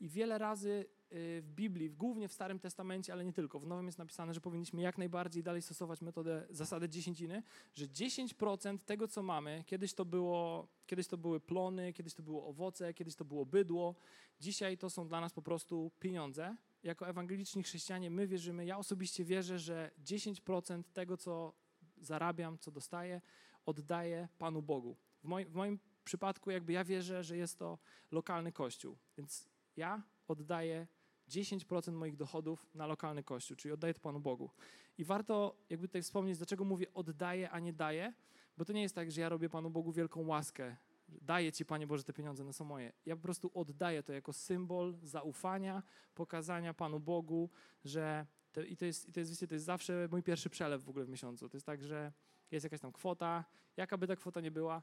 I 0.00 0.08
wiele 0.08 0.38
razy 0.38 0.86
w 1.16 1.50
Biblii, 1.54 1.90
głównie 1.90 2.28
w 2.28 2.32
Starym 2.32 2.58
Testamencie, 2.58 3.12
ale 3.12 3.24
nie 3.24 3.32
tylko. 3.32 3.60
W 3.60 3.66
Nowym 3.66 3.86
jest 3.86 3.98
napisane, 3.98 4.34
że 4.34 4.40
powinniśmy 4.40 4.82
jak 4.82 4.98
najbardziej 4.98 5.42
dalej 5.42 5.62
stosować 5.62 6.00
metodę, 6.00 6.46
zasadę 6.50 6.88
dziesięciny, 6.88 7.42
że 7.74 7.86
10% 7.86 8.78
tego, 8.78 9.08
co 9.08 9.22
mamy, 9.22 9.64
kiedyś 9.66 9.94
to, 9.94 10.04
było, 10.04 10.68
kiedyś 10.86 11.08
to 11.08 11.16
były 11.16 11.40
plony, 11.40 11.92
kiedyś 11.92 12.14
to 12.14 12.22
było 12.22 12.46
owoce, 12.46 12.94
kiedyś 12.94 13.16
to 13.16 13.24
było 13.24 13.46
bydło, 13.46 13.94
dzisiaj 14.40 14.78
to 14.78 14.90
są 14.90 15.08
dla 15.08 15.20
nas 15.20 15.32
po 15.32 15.42
prostu 15.42 15.90
pieniądze. 16.00 16.56
Jako 16.82 17.08
ewangeliczni 17.08 17.62
chrześcijanie 17.62 18.10
my 18.10 18.26
wierzymy, 18.26 18.66
ja 18.66 18.78
osobiście 18.78 19.24
wierzę, 19.24 19.58
że 19.58 19.90
10% 20.04 20.82
tego, 20.92 21.16
co 21.16 21.52
zarabiam, 21.96 22.58
co 22.58 22.70
dostaję, 22.70 23.20
oddaję 23.66 24.28
Panu 24.38 24.62
Bogu. 24.62 24.96
W 25.22 25.26
moim, 25.26 25.48
w 25.48 25.54
moim 25.54 25.78
przypadku 26.04 26.50
jakby 26.50 26.72
ja 26.72 26.84
wierzę, 26.84 27.24
że 27.24 27.36
jest 27.36 27.58
to 27.58 27.78
lokalny 28.10 28.52
kościół, 28.52 28.96
więc 29.16 29.48
ja 29.76 30.02
oddaję 30.28 30.86
10% 31.28 31.92
moich 31.92 32.16
dochodów 32.16 32.66
na 32.74 32.86
lokalny 32.86 33.22
kościół, 33.22 33.56
czyli 33.56 33.72
oddaję 33.72 33.94
to 33.94 34.00
Panu 34.00 34.20
Bogu. 34.20 34.50
I 34.98 35.04
warto 35.04 35.56
jakby 35.70 35.88
tutaj 35.88 36.02
wspomnieć, 36.02 36.38
dlaczego 36.38 36.64
mówię 36.64 36.86
oddaję, 36.94 37.50
a 37.50 37.60
nie 37.60 37.72
daję, 37.72 38.12
bo 38.56 38.64
to 38.64 38.72
nie 38.72 38.82
jest 38.82 38.94
tak, 38.94 39.10
że 39.10 39.20
ja 39.20 39.28
robię 39.28 39.48
Panu 39.48 39.70
Bogu 39.70 39.92
wielką 39.92 40.26
łaskę, 40.26 40.76
daję 41.08 41.52
Ci, 41.52 41.64
Panie 41.64 41.86
Boże, 41.86 42.04
te 42.04 42.12
pieniądze, 42.12 42.42
one 42.42 42.52
są 42.52 42.64
moje. 42.64 42.92
Ja 43.06 43.16
po 43.16 43.22
prostu 43.22 43.50
oddaję 43.54 44.02
to 44.02 44.12
jako 44.12 44.32
symbol 44.32 44.94
zaufania, 45.02 45.82
pokazania 46.14 46.74
Panu 46.74 47.00
Bogu, 47.00 47.50
że 47.84 48.26
i, 48.68 48.76
to 48.76 48.84
jest, 48.84 49.08
i 49.08 49.12
to 49.12 49.20
jest, 49.20 49.30
wiecie, 49.30 49.48
to 49.48 49.54
jest 49.54 49.66
zawsze 49.66 50.08
mój 50.10 50.22
pierwszy 50.22 50.50
przelew 50.50 50.84
w 50.84 50.88
ogóle 50.88 51.04
w 51.04 51.08
miesiącu. 51.08 51.48
To 51.48 51.56
jest 51.56 51.66
tak, 51.66 51.82
że 51.82 52.12
jest 52.50 52.64
jakaś 52.64 52.80
tam 52.80 52.92
kwota, 52.92 53.44
jaka 53.76 53.98
by 53.98 54.06
ta 54.06 54.16
kwota 54.16 54.40
nie 54.40 54.50
była, 54.50 54.82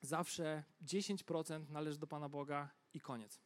zawsze 0.00 0.64
10% 0.84 1.70
należy 1.70 1.98
do 1.98 2.06
Pana 2.06 2.28
Boga 2.28 2.70
i 2.94 3.00
koniec. 3.00 3.40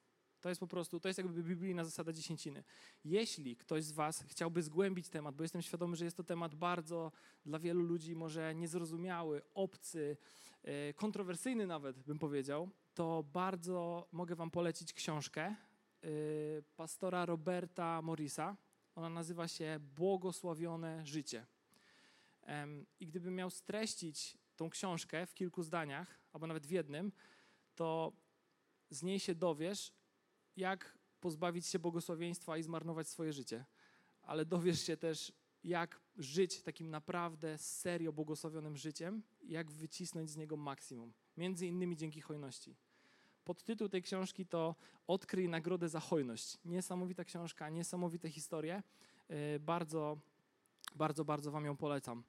To 0.46 0.50
jest 0.50 0.60
po 0.60 0.66
prostu, 0.66 1.00
to 1.00 1.08
jest 1.08 1.18
jakby 1.18 1.42
biblijna 1.42 1.84
zasada 1.84 2.12
dziesięciny. 2.12 2.64
Jeśli 3.04 3.56
ktoś 3.56 3.84
z 3.84 3.92
Was 3.92 4.22
chciałby 4.22 4.62
zgłębić 4.62 5.08
temat, 5.08 5.34
bo 5.34 5.44
jestem 5.44 5.62
świadomy, 5.62 5.96
że 5.96 6.04
jest 6.04 6.16
to 6.16 6.24
temat 6.24 6.54
bardzo 6.54 7.12
dla 7.46 7.58
wielu 7.58 7.82
ludzi 7.82 8.16
może 8.16 8.54
niezrozumiały, 8.54 9.42
obcy, 9.54 10.16
e, 10.62 10.94
kontrowersyjny 10.94 11.66
nawet 11.66 11.98
bym 11.98 12.18
powiedział, 12.18 12.70
to 12.94 13.24
bardzo 13.32 14.08
mogę 14.12 14.34
Wam 14.34 14.50
polecić 14.50 14.92
książkę 14.92 15.42
e, 15.42 15.56
pastora 16.76 17.26
Roberta 17.26 18.02
Morrisa. 18.02 18.56
Ona 18.94 19.08
nazywa 19.08 19.48
się 19.48 19.78
Błogosławione 19.80 21.06
życie. 21.06 21.46
I 23.00 23.06
gdybym 23.06 23.34
miał 23.34 23.50
streścić 23.50 24.38
tą 24.56 24.70
książkę 24.70 25.26
w 25.26 25.34
kilku 25.34 25.62
zdaniach, 25.62 26.20
albo 26.32 26.46
nawet 26.46 26.66
w 26.66 26.70
jednym, 26.70 27.12
to 27.74 28.12
z 28.90 29.02
niej 29.02 29.20
się 29.20 29.34
dowiesz, 29.34 29.95
jak 30.56 30.98
pozbawić 31.20 31.66
się 31.66 31.78
błogosławieństwa 31.78 32.58
i 32.58 32.62
zmarnować 32.62 33.08
swoje 33.08 33.32
życie. 33.32 33.64
Ale 34.22 34.44
dowiesz 34.44 34.80
się 34.80 34.96
też, 34.96 35.32
jak 35.64 36.00
żyć 36.16 36.62
takim 36.62 36.90
naprawdę 36.90 37.58
serio 37.58 38.12
błogosławionym 38.12 38.76
życiem, 38.76 39.22
jak 39.42 39.70
wycisnąć 39.70 40.30
z 40.30 40.36
niego 40.36 40.56
maksimum. 40.56 41.12
Między 41.36 41.66
innymi 41.66 41.96
dzięki 41.96 42.20
hojności. 42.20 42.76
Podtytuł 43.44 43.88
tej 43.88 44.02
książki 44.02 44.46
to 44.46 44.74
Odkryj 45.06 45.48
nagrodę 45.48 45.88
za 45.88 46.00
hojność. 46.00 46.58
Niesamowita 46.64 47.24
książka, 47.24 47.70
niesamowite 47.70 48.30
historie. 48.30 48.82
Y, 49.30 49.60
bardzo, 49.60 50.18
bardzo, 50.94 51.24
bardzo 51.24 51.50
Wam 51.50 51.64
ją 51.64 51.76
polecam. 51.76 52.22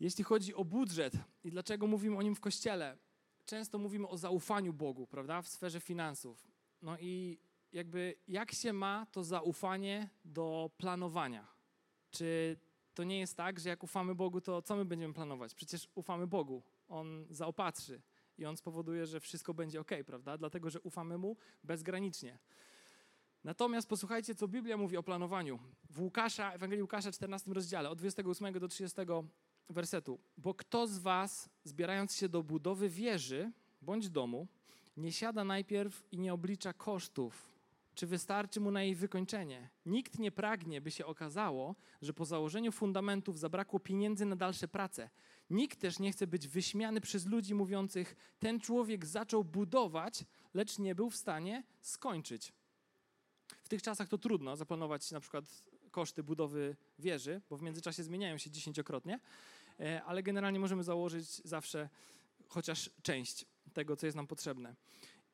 Jeśli 0.00 0.24
chodzi 0.24 0.54
o 0.54 0.64
budżet 0.64 1.12
i 1.44 1.50
dlaczego 1.50 1.86
mówimy 1.86 2.16
o 2.16 2.22
nim 2.22 2.34
w 2.34 2.40
kościele, 2.40 2.98
często 3.46 3.78
mówimy 3.78 4.08
o 4.08 4.16
zaufaniu 4.16 4.72
Bogu, 4.72 5.06
prawda, 5.06 5.42
w 5.42 5.48
sferze 5.48 5.80
finansów. 5.80 6.55
No 6.82 6.98
i 6.98 7.38
jakby 7.72 8.14
jak 8.28 8.52
się 8.52 8.72
ma 8.72 9.06
to 9.12 9.24
zaufanie 9.24 10.08
do 10.24 10.70
planowania? 10.78 11.46
Czy 12.10 12.56
to 12.94 13.04
nie 13.04 13.18
jest 13.18 13.36
tak, 13.36 13.60
że 13.60 13.68
jak 13.68 13.84
ufamy 13.84 14.14
Bogu, 14.14 14.40
to 14.40 14.62
co 14.62 14.76
my 14.76 14.84
będziemy 14.84 15.14
planować? 15.14 15.54
Przecież 15.54 15.88
ufamy 15.94 16.26
Bogu. 16.26 16.62
On 16.88 17.26
zaopatrzy 17.30 18.02
i 18.38 18.44
on 18.44 18.56
spowoduje, 18.56 19.06
że 19.06 19.20
wszystko 19.20 19.54
będzie 19.54 19.80
ok, 19.80 19.90
prawda? 20.06 20.38
Dlatego, 20.38 20.70
że 20.70 20.80
ufamy 20.80 21.18
mu 21.18 21.36
bezgranicznie. 21.64 22.38
Natomiast 23.44 23.88
posłuchajcie, 23.88 24.34
co 24.34 24.48
Biblia 24.48 24.76
mówi 24.76 24.96
o 24.96 25.02
planowaniu. 25.02 25.58
W 25.90 26.00
Łukasza, 26.00 26.52
Ewangelii 26.52 26.82
Łukasza, 26.82 27.12
14 27.12 27.52
rozdziale, 27.52 27.90
od 27.90 27.98
28 27.98 28.58
do 28.58 28.68
30 28.68 29.00
wersetu. 29.68 30.18
Bo 30.36 30.54
kto 30.54 30.86
z 30.86 30.98
was, 30.98 31.50
zbierając 31.64 32.16
się 32.16 32.28
do 32.28 32.42
budowy 32.42 32.88
wieży 32.88 33.52
bądź 33.82 34.08
domu, 34.08 34.48
nie 34.96 35.12
siada 35.12 35.44
najpierw 35.44 36.04
i 36.12 36.18
nie 36.18 36.34
oblicza 36.34 36.72
kosztów, 36.72 37.56
czy 37.94 38.06
wystarczy 38.06 38.60
mu 38.60 38.70
na 38.70 38.82
jej 38.82 38.94
wykończenie. 38.94 39.70
Nikt 39.86 40.18
nie 40.18 40.32
pragnie, 40.32 40.80
by 40.80 40.90
się 40.90 41.06
okazało, 41.06 41.74
że 42.02 42.12
po 42.12 42.24
założeniu 42.24 42.72
fundamentów 42.72 43.38
zabrakło 43.38 43.80
pieniędzy 43.80 44.26
na 44.26 44.36
dalsze 44.36 44.68
prace. 44.68 45.10
Nikt 45.50 45.80
też 45.80 45.98
nie 45.98 46.12
chce 46.12 46.26
być 46.26 46.48
wyśmiany 46.48 47.00
przez 47.00 47.26
ludzi 47.26 47.54
mówiących: 47.54 48.16
Ten 48.38 48.60
człowiek 48.60 49.06
zaczął 49.06 49.44
budować, 49.44 50.24
lecz 50.54 50.78
nie 50.78 50.94
był 50.94 51.10
w 51.10 51.16
stanie 51.16 51.62
skończyć. 51.80 52.52
W 53.62 53.68
tych 53.68 53.82
czasach 53.82 54.08
to 54.08 54.18
trudno 54.18 54.56
zaplanować 54.56 55.10
na 55.10 55.20
przykład 55.20 55.44
koszty 55.90 56.22
budowy 56.22 56.76
wieży, 56.98 57.40
bo 57.50 57.56
w 57.56 57.62
międzyczasie 57.62 58.02
zmieniają 58.02 58.38
się 58.38 58.50
dziesięciokrotnie, 58.50 59.20
e, 59.80 60.04
ale 60.04 60.22
generalnie 60.22 60.60
możemy 60.60 60.84
założyć 60.84 61.42
zawsze 61.44 61.88
chociaż 62.48 62.90
część 63.02 63.46
tego, 63.76 63.96
co 63.96 64.06
jest 64.06 64.16
nam 64.16 64.26
potrzebne. 64.26 64.76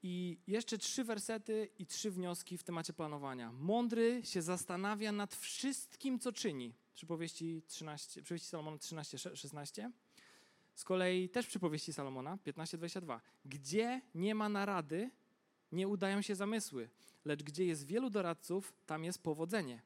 I 0.03 0.39
jeszcze 0.47 0.79
trzy 0.79 1.05
wersety 1.05 1.69
i 1.79 1.87
trzy 1.87 2.11
wnioski 2.11 2.59
w 2.59 2.63
temacie 2.65 2.93
planowania. 2.93 3.53
Mądry 3.53 4.21
się 4.25 4.43
zastanawia 4.43 5.13
nad 5.13 5.35
wszystkim, 5.35 6.19
co 6.19 6.33
czyni. 6.33 6.75
Przypowieści, 6.95 7.63
13, 7.67 8.23
przypowieści 8.23 8.49
Salomona 8.49 8.79
13, 8.79 9.19
16. 9.19 9.91
Z 10.75 10.85
kolei 10.85 11.29
też 11.29 11.47
przypowieści 11.47 11.93
Salomona 11.93 12.39
15, 12.45 12.79
22. 12.79 13.21
Gdzie 13.45 14.01
nie 14.15 14.35
ma 14.35 14.49
narady, 14.49 15.11
nie 15.73 15.89
udają 15.89 16.23
się 16.23 16.35
zamysły, 16.35 16.89
lecz 17.25 17.43
gdzie 17.43 17.65
jest 17.67 17.87
wielu 17.87 18.11
doradców, 18.11 18.73
tam 18.87 19.05
jest 19.05 19.23
powodzenie. 19.23 19.83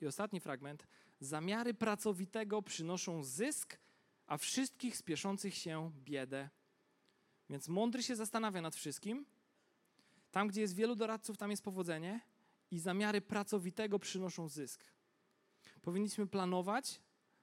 I 0.00 0.06
ostatni 0.06 0.40
fragment. 0.40 0.86
Zamiary 1.20 1.74
pracowitego 1.74 2.62
przynoszą 2.62 3.24
zysk, 3.24 3.78
a 4.26 4.36
wszystkich 4.36 4.96
spieszących 4.96 5.54
się 5.54 5.92
biedę. 6.04 6.48
Więc 7.50 7.68
mądry 7.68 8.02
się 8.02 8.16
zastanawia 8.16 8.62
nad 8.62 8.76
wszystkim. 8.76 9.26
Tam, 10.30 10.48
gdzie 10.48 10.60
jest 10.60 10.74
wielu 10.74 10.96
doradców, 10.96 11.36
tam 11.36 11.50
jest 11.50 11.62
powodzenie 11.62 12.20
i 12.70 12.78
zamiary 12.78 13.20
pracowitego 13.20 13.98
przynoszą 13.98 14.48
zysk. 14.48 14.84
Powinniśmy 15.82 16.26
planować, 16.26 17.00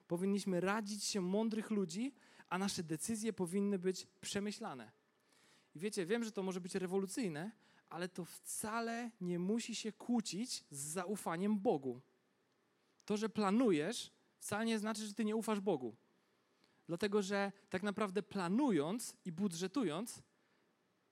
powinniśmy 0.08 0.62
radzić 0.62 1.04
się 1.04 1.22
mądrych 1.22 1.72
ludzi, 1.72 2.14
a 2.50 2.58
nasze 2.58 2.84
decyzje 2.84 3.34
powinny 3.34 3.80
być 3.80 4.08
przemyślane. 4.22 4.92
I 5.76 5.80
wiecie, 5.80 6.06
wiem, 6.06 6.24
że 6.24 6.32
to 6.32 6.44
może 6.44 6.62
być 6.62 6.76
rewolucyjne, 6.76 7.52
ale 7.90 8.10
to 8.10 8.26
wcale 8.26 9.12
nie 9.22 9.40
musi 9.40 9.76
się 9.76 9.92
kłócić 9.92 10.64
z 10.72 10.80
zaufaniem 10.80 11.60
Bogu. 11.60 12.02
To, 13.06 13.18
że 13.18 13.30
planujesz, 13.30 14.12
wcale 14.40 14.66
nie 14.66 14.80
znaczy, 14.80 15.08
że 15.08 15.14
ty 15.14 15.26
nie 15.26 15.36
ufasz 15.36 15.60
Bogu. 15.60 15.96
Dlatego, 16.88 17.22
że 17.22 17.52
tak 17.70 17.84
naprawdę 17.84 18.24
planując 18.24 19.16
i 19.26 19.32
budżetując, 19.32 20.24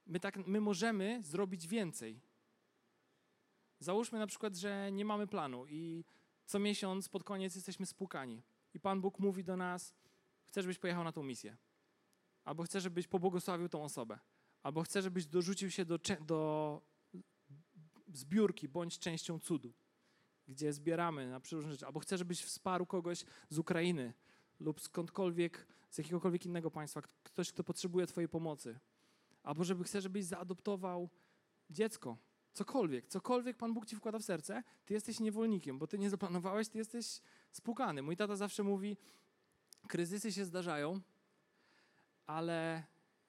my, 0.06 0.20
tak, 0.20 0.48
my 0.48 0.62
możemy 0.62 1.24
zrobić 1.24 1.68
więcej. 1.68 2.22
Załóżmy 3.80 4.20
na 4.20 4.28
przykład, 4.28 4.56
że 4.56 4.92
nie 4.92 5.06
mamy 5.06 5.28
planu 5.28 5.66
i 5.68 6.06
co 6.46 6.60
miesiąc 6.60 7.10
pod 7.10 7.24
koniec 7.24 7.56
jesteśmy 7.56 7.86
spłukani. 7.86 8.44
I 8.74 8.80
Pan 8.80 9.02
Bóg 9.02 9.20
mówi 9.20 9.44
do 9.44 9.58
nas: 9.58 9.94
Chcę, 10.48 10.62
żebyś 10.62 10.80
pojechał 10.80 11.04
na 11.04 11.12
tą 11.12 11.24
misję. 11.24 11.58
Albo 12.44 12.64
chcę, 12.64 12.82
żebyś 12.82 13.08
pobłogosławił 13.08 13.70
tą 13.70 13.84
osobę. 13.84 14.20
Albo 14.64 14.84
chcę, 14.84 15.02
żebyś 15.02 15.26
dorzucił 15.26 15.72
się 15.72 15.86
do, 15.86 16.00
do 16.22 16.82
zbiórki 18.14 18.68
bądź 18.68 19.00
częścią 19.00 19.40
cudu, 19.40 19.74
gdzie 20.48 20.74
zbieramy 20.74 21.30
na 21.30 21.42
różne 21.52 21.72
rzeczy. 21.72 21.86
Albo 21.86 22.00
chcę, 22.00 22.18
żebyś 22.18 22.44
wsparł 22.44 22.86
kogoś 22.86 23.26
z 23.50 23.58
Ukrainy, 23.58 24.14
lub 24.60 24.82
skądkolwiek, 24.82 25.68
z 25.90 25.98
jakiegokolwiek 25.98 26.46
innego 26.46 26.72
państwa, 26.72 27.02
ktoś, 27.24 27.52
kto 27.52 27.64
potrzebuje 27.64 28.08
Twojej 28.08 28.30
pomocy. 28.30 28.80
Albo 29.44 29.64
żeby 29.64 29.84
chce, 29.84 30.02
żebyś 30.02 30.26
zaadoptował 30.26 31.10
dziecko, 31.70 32.18
cokolwiek, 32.54 33.08
cokolwiek 33.08 33.58
Pan 33.58 33.74
Bóg 33.74 33.86
Ci 33.86 33.96
wkłada 33.96 34.20
w 34.20 34.24
serce, 34.24 34.64
Ty 34.86 34.94
jesteś 34.94 35.20
niewolnikiem, 35.20 35.80
bo 35.80 35.88
Ty 35.88 36.00
nie 36.00 36.10
zaplanowałeś, 36.10 36.70
Ty 36.70 36.78
jesteś 36.78 37.22
spłukany. 37.52 38.02
Mój 38.02 38.18
tata 38.18 38.36
zawsze 38.36 38.64
mówi, 38.64 38.98
kryzysy 39.88 40.32
się 40.32 40.46
zdarzają, 40.46 41.02
ale 42.28 42.84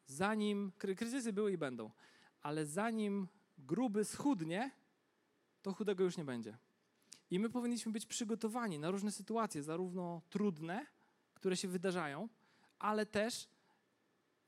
zanim, 0.06 0.72
kryzysy 0.78 1.32
były 1.32 1.52
i 1.52 1.58
będą, 1.58 1.90
ale 2.42 2.66
zanim 2.66 3.28
gruby 3.58 4.04
schudnie, 4.04 4.70
to 5.62 5.72
chudego 5.72 6.04
już 6.04 6.16
nie 6.16 6.24
będzie. 6.24 6.58
I 7.30 7.38
my 7.38 7.50
powinniśmy 7.50 7.92
być 7.92 8.06
przygotowani 8.06 8.78
na 8.78 8.90
różne 8.90 9.12
sytuacje, 9.12 9.62
zarówno 9.62 10.22
trudne, 10.30 10.86
które 11.36 11.56
się 11.56 11.68
wydarzają, 11.68 12.28
ale 12.78 13.06
też 13.06 13.48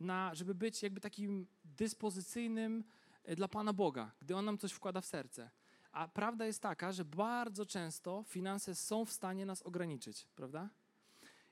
na, 0.00 0.34
żeby 0.34 0.54
być 0.54 0.82
jakby 0.82 1.00
takim 1.00 1.46
dyspozycyjnym 1.64 2.84
e, 3.24 3.36
dla 3.36 3.48
Pana 3.48 3.72
Boga, 3.72 4.12
gdy 4.20 4.36
On 4.36 4.44
nam 4.44 4.58
coś 4.58 4.72
wkłada 4.72 5.00
w 5.00 5.06
serce. 5.06 5.50
A 5.92 6.08
prawda 6.08 6.46
jest 6.46 6.62
taka, 6.62 6.92
że 6.92 7.04
bardzo 7.04 7.66
często 7.66 8.24
finanse 8.28 8.74
są 8.74 9.04
w 9.04 9.12
stanie 9.12 9.46
nas 9.46 9.62
ograniczyć, 9.62 10.28
prawda? 10.36 10.70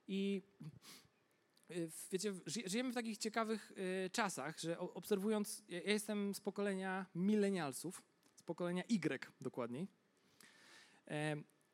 I 0.09 0.43
e, 1.71 1.75
wiecie, 2.13 2.33
żyjemy 2.47 2.93
w 2.93 2.95
takich 2.95 3.19
ciekawych 3.19 3.73
e, 3.77 4.11
czasach, 4.11 4.59
że 4.59 4.79
obserwując, 4.79 5.63
ja 5.69 5.81
jestem 5.81 6.35
z 6.35 6.41
pokolenia 6.41 7.07
milenialsów, 7.15 8.03
z 8.35 8.43
pokolenia 8.43 8.83
Y 8.89 9.33
dokładniej, 9.41 9.89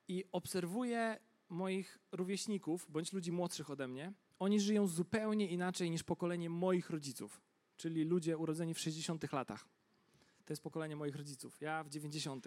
i 0.08 0.24
obserwuję 0.32 1.18
moich 1.52 1.98
rówieśników, 2.12 2.86
bądź 2.90 3.12
ludzi 3.12 3.32
młodszych 3.32 3.70
ode 3.70 3.88
mnie, 3.88 4.12
oni 4.38 4.60
żyją 4.60 4.86
zupełnie 4.86 5.48
inaczej 5.48 5.90
niż 5.90 6.02
pokolenie 6.02 6.50
moich 6.50 6.90
rodziców, 6.90 7.40
czyli 7.76 8.04
ludzie 8.04 8.38
urodzeni 8.38 8.74
w 8.74 8.80
60 8.80 9.32
latach. 9.32 9.68
To 10.44 10.52
jest 10.52 10.62
pokolenie 10.62 10.96
moich 10.96 11.16
rodziców, 11.16 11.60
ja 11.60 11.84
w 11.84 11.88
90. 11.88 12.46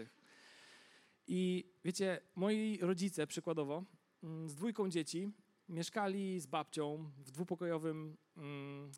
I 1.27 1.65
wiecie, 1.83 2.21
moi 2.35 2.79
rodzice 2.81 3.27
przykładowo 3.27 3.83
mm, 4.23 4.49
z 4.49 4.55
dwójką 4.55 4.89
dzieci 4.89 5.31
mieszkali 5.69 6.39
z 6.39 6.45
babcią 6.45 7.11
w 7.17 7.31
dwupokojowym 7.31 8.17
mm, 8.37 8.91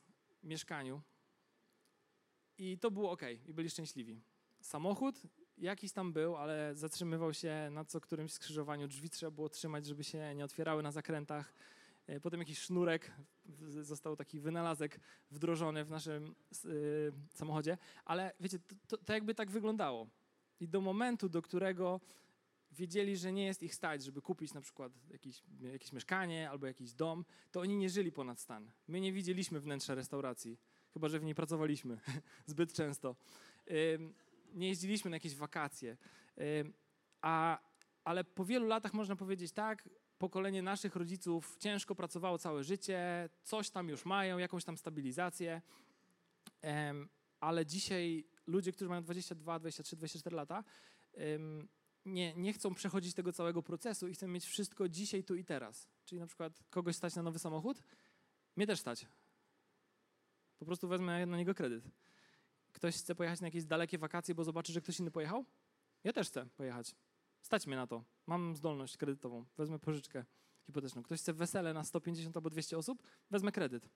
mieszkaniu. 0.43 1.01
I 2.57 2.77
to 2.77 2.91
było 2.91 3.11
ok, 3.11 3.21
i 3.47 3.53
byli 3.53 3.69
szczęśliwi. 3.69 4.21
Samochód 4.61 5.21
jakiś 5.57 5.91
tam 5.91 6.13
był, 6.13 6.35
ale 6.35 6.75
zatrzymywał 6.75 7.33
się 7.33 7.69
na 7.71 7.85
co 7.85 8.01
którymś 8.01 8.33
skrzyżowaniu. 8.33 8.87
Drzwi 8.87 9.09
trzeba 9.09 9.31
było 9.31 9.49
trzymać, 9.49 9.85
żeby 9.85 10.03
się 10.03 10.35
nie 10.35 10.45
otwierały 10.45 10.83
na 10.83 10.91
zakrętach. 10.91 11.53
E, 12.07 12.19
potem 12.19 12.39
jakiś 12.39 12.59
sznurek, 12.59 13.11
został 13.81 14.15
taki 14.15 14.39
wynalazek 14.39 14.99
wdrożony 15.31 15.85
w 15.85 15.89
naszym 15.89 16.35
y, 16.65 17.11
samochodzie. 17.33 17.77
Ale 18.05 18.33
wiecie, 18.39 18.59
to, 18.59 18.75
to, 18.87 18.97
to 18.97 19.13
jakby 19.13 19.35
tak 19.35 19.51
wyglądało. 19.51 20.07
I 20.59 20.67
do 20.67 20.81
momentu, 20.81 21.29
do 21.29 21.41
którego 21.41 22.01
wiedzieli, 22.71 23.17
że 23.17 23.33
nie 23.33 23.45
jest 23.45 23.63
ich 23.63 23.75
stać, 23.75 24.03
żeby 24.03 24.21
kupić 24.21 24.53
na 24.53 24.61
przykład 24.61 24.91
jakiś, 25.11 25.43
jakieś 25.59 25.93
mieszkanie 25.93 26.49
albo 26.49 26.67
jakiś 26.67 26.93
dom, 26.93 27.25
to 27.51 27.59
oni 27.61 27.77
nie 27.77 27.89
żyli 27.89 28.11
ponad 28.11 28.39
stan. 28.39 28.71
My 28.87 29.01
nie 29.01 29.13
widzieliśmy 29.13 29.59
wnętrza 29.59 29.95
restauracji, 29.95 30.57
chyba 30.93 31.09
że 31.09 31.19
w 31.19 31.23
niej 31.23 31.35
pracowaliśmy 31.35 31.99
zbyt 32.45 32.73
często. 32.73 33.15
Nie 34.53 34.67
jeździliśmy 34.67 35.09
na 35.09 35.15
jakieś 35.15 35.35
wakacje. 35.35 35.97
A, 37.21 37.59
ale 38.03 38.23
po 38.23 38.45
wielu 38.45 38.67
latach 38.67 38.93
można 38.93 39.15
powiedzieć 39.15 39.51
tak, 39.51 39.89
pokolenie 40.17 40.61
naszych 40.61 40.95
rodziców 40.95 41.57
ciężko 41.59 41.95
pracowało 41.95 42.37
całe 42.37 42.63
życie, 42.63 43.29
coś 43.43 43.69
tam 43.69 43.89
już 43.89 44.05
mają, 44.05 44.37
jakąś 44.37 44.63
tam 44.63 44.77
stabilizację, 44.77 45.61
ale 47.39 47.65
dzisiaj 47.65 48.25
ludzie, 48.47 48.71
którzy 48.71 48.89
mają 48.89 49.03
22, 49.03 49.59
23, 49.59 49.95
24 49.95 50.35
lata, 50.35 50.63
nie, 52.05 52.35
nie 52.35 52.53
chcą 52.53 52.73
przechodzić 52.73 53.13
tego 53.13 53.33
całego 53.33 53.63
procesu 53.63 54.07
i 54.07 54.13
chcą 54.13 54.27
mieć 54.27 54.45
wszystko 54.45 54.89
dzisiaj, 54.89 55.23
tu 55.23 55.35
i 55.35 55.45
teraz. 55.45 55.87
Czyli 56.05 56.21
na 56.21 56.27
przykład 56.27 56.63
kogoś 56.69 56.95
stać 56.95 57.15
na 57.15 57.23
nowy 57.23 57.39
samochód, 57.39 57.83
mnie 58.55 58.67
też 58.67 58.79
stać. 58.79 59.05
Po 60.59 60.65
prostu 60.65 60.87
wezmę 60.87 61.25
na 61.25 61.37
niego 61.37 61.55
kredyt. 61.55 61.83
Ktoś 62.77 62.95
chce 62.95 63.15
pojechać 63.15 63.41
na 63.41 63.47
jakieś 63.47 63.65
dalekie 63.65 63.97
wakacje, 63.97 64.35
bo 64.35 64.43
zobaczy, 64.43 64.73
że 64.73 64.81
ktoś 64.81 64.99
inny 64.99 65.11
pojechał? 65.11 65.45
Ja 66.03 66.13
też 66.13 66.27
chcę 66.27 66.45
pojechać. 66.45 66.95
Stać 67.41 67.67
mnie 67.67 67.75
na 67.75 67.87
to. 67.87 68.03
Mam 68.27 68.55
zdolność 68.55 68.97
kredytową. 68.97 69.45
Wezmę 69.57 69.79
pożyczkę 69.79 70.25
hipoteczną. 70.65 71.03
Ktoś 71.03 71.19
chce 71.19 71.33
wesele 71.33 71.73
na 71.73 71.83
150 71.83 72.37
albo 72.37 72.49
200 72.49 72.77
osób? 72.77 73.03
Wezmę 73.31 73.51
kredyt. 73.51 73.89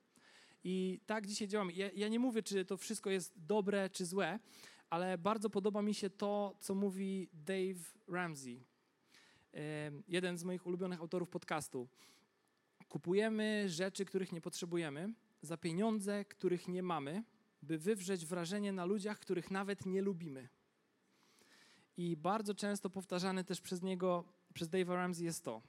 I 0.64 1.00
tak 1.06 1.28
dzisiaj 1.28 1.48
działamy. 1.48 1.74
Ja, 1.74 1.90
ja 1.96 2.08
nie 2.08 2.20
mówię, 2.20 2.44
czy 2.44 2.66
to 2.66 2.78
wszystko 2.78 3.10
jest 3.10 3.34
dobre, 3.36 3.90
czy 3.90 4.06
złe, 4.06 4.40
ale 4.90 5.18
bardzo 5.18 5.50
podoba 5.50 5.82
mi 5.82 5.94
się 5.94 6.10
to, 6.10 6.56
co 6.60 6.76
mówi 6.76 7.30
Dave 7.34 7.98
Ramsey, 8.08 8.64
jeden 10.08 10.38
z 10.38 10.44
moich 10.44 10.68
ulubionych 10.68 11.00
autorów 11.00 11.30
podcastu. 11.30 11.88
Kupujemy 12.90 13.70
rzeczy, 13.70 14.06
których 14.06 14.32
nie 14.32 14.42
potrzebujemy, 14.42 15.14
za 15.42 15.58
pieniądze, 15.58 16.26
których 16.26 16.68
nie 16.68 16.84
mamy, 16.84 17.24
by 17.62 17.78
wywrzeć 17.78 18.26
wrażenie 18.26 18.72
na 18.74 18.86
ludziach, 18.86 19.20
których 19.20 19.52
nawet 19.52 19.86
nie 19.86 20.02
lubimy. 20.02 20.50
I 21.98 22.18
bardzo 22.18 22.56
często 22.56 22.90
powtarzane 22.90 23.44
też 23.44 23.62
przez 23.62 23.82
niego, 23.82 24.24
przez 24.54 24.70
Dave'a 24.70 24.96
Ramsey 24.96 25.26
jest 25.26 25.44
to, 25.44 25.62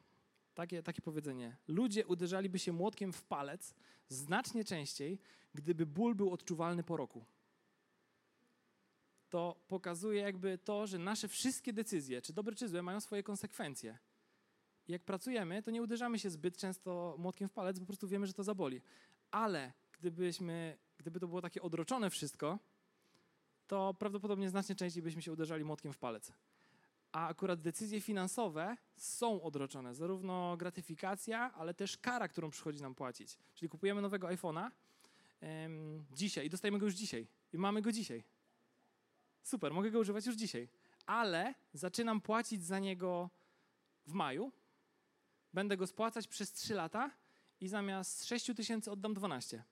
takie, 0.54 0.82
takie 0.82 1.02
powiedzenie. 1.02 1.56
Ludzie 1.68 2.06
uderzaliby 2.06 2.58
się 2.58 2.72
młotkiem 2.72 3.12
w 3.12 3.22
palec 3.22 3.74
znacznie 4.08 4.64
częściej, 4.64 5.18
gdyby 5.54 5.86
ból 5.86 6.14
był 6.14 6.32
odczuwalny 6.32 6.82
po 6.82 6.96
roku 6.96 7.24
to 9.32 9.56
pokazuje 9.68 10.20
jakby 10.22 10.58
to, 10.58 10.86
że 10.86 10.98
nasze 10.98 11.28
wszystkie 11.28 11.72
decyzje, 11.72 12.22
czy 12.22 12.32
dobre, 12.32 12.54
czy 12.54 12.68
złe, 12.68 12.82
mają 12.82 13.00
swoje 13.00 13.22
konsekwencje. 13.22 13.98
Jak 14.88 15.02
pracujemy, 15.02 15.62
to 15.62 15.70
nie 15.70 15.82
uderzamy 15.82 16.18
się 16.18 16.30
zbyt 16.30 16.56
często 16.56 17.16
młotkiem 17.18 17.48
w 17.48 17.52
palec, 17.52 17.78
bo 17.78 17.84
po 17.84 17.86
prostu 17.86 18.08
wiemy, 18.08 18.26
że 18.26 18.32
to 18.32 18.44
zaboli. 18.44 18.82
Ale 19.30 19.72
gdybyśmy, 19.92 20.78
gdyby 21.02 21.20
to 21.20 21.28
było 21.28 21.42
takie 21.42 21.62
odroczone 21.62 22.10
wszystko, 22.10 22.58
to 23.66 23.94
prawdopodobnie 23.94 24.50
znacznie 24.50 24.74
częściej 24.74 25.02
byśmy 25.02 25.22
się 25.22 25.32
uderzali 25.32 25.64
młotkiem 25.64 25.92
w 25.92 25.98
palec. 25.98 26.32
A 27.12 27.28
akurat 27.28 27.60
decyzje 27.60 28.00
finansowe 28.00 28.76
są 28.96 29.42
odroczone, 29.42 29.94
zarówno 29.94 30.56
gratyfikacja, 30.56 31.52
ale 31.54 31.74
też 31.74 31.96
kara, 31.96 32.28
którą 32.28 32.50
przychodzi 32.50 32.82
nam 32.82 32.94
płacić. 32.94 33.38
Czyli 33.54 33.68
kupujemy 33.68 34.02
nowego 34.02 34.26
iPhone'a 34.26 34.70
um, 35.40 36.04
dzisiaj 36.12 36.46
i 36.46 36.50
dostajemy 36.50 36.78
go 36.78 36.86
już 36.86 36.94
dzisiaj 36.94 37.26
i 37.52 37.58
mamy 37.58 37.82
go 37.82 37.92
dzisiaj. 37.92 38.24
Super, 39.42 39.72
mogę 39.72 39.90
go 39.90 39.98
używać 39.98 40.26
już 40.26 40.36
dzisiaj. 40.36 40.68
Ale 41.06 41.54
zaczynam 41.74 42.20
płacić 42.20 42.64
za 42.64 42.78
niego 42.78 43.30
w 44.06 44.12
maju. 44.12 44.52
Będę 45.52 45.76
go 45.76 45.86
spłacać 45.86 46.28
przez 46.28 46.52
3 46.52 46.74
lata 46.74 47.10
i 47.60 47.68
zamiast 47.68 48.24
6 48.24 48.46
tysięcy 48.56 48.90
oddam 48.90 49.14
12. 49.14 49.64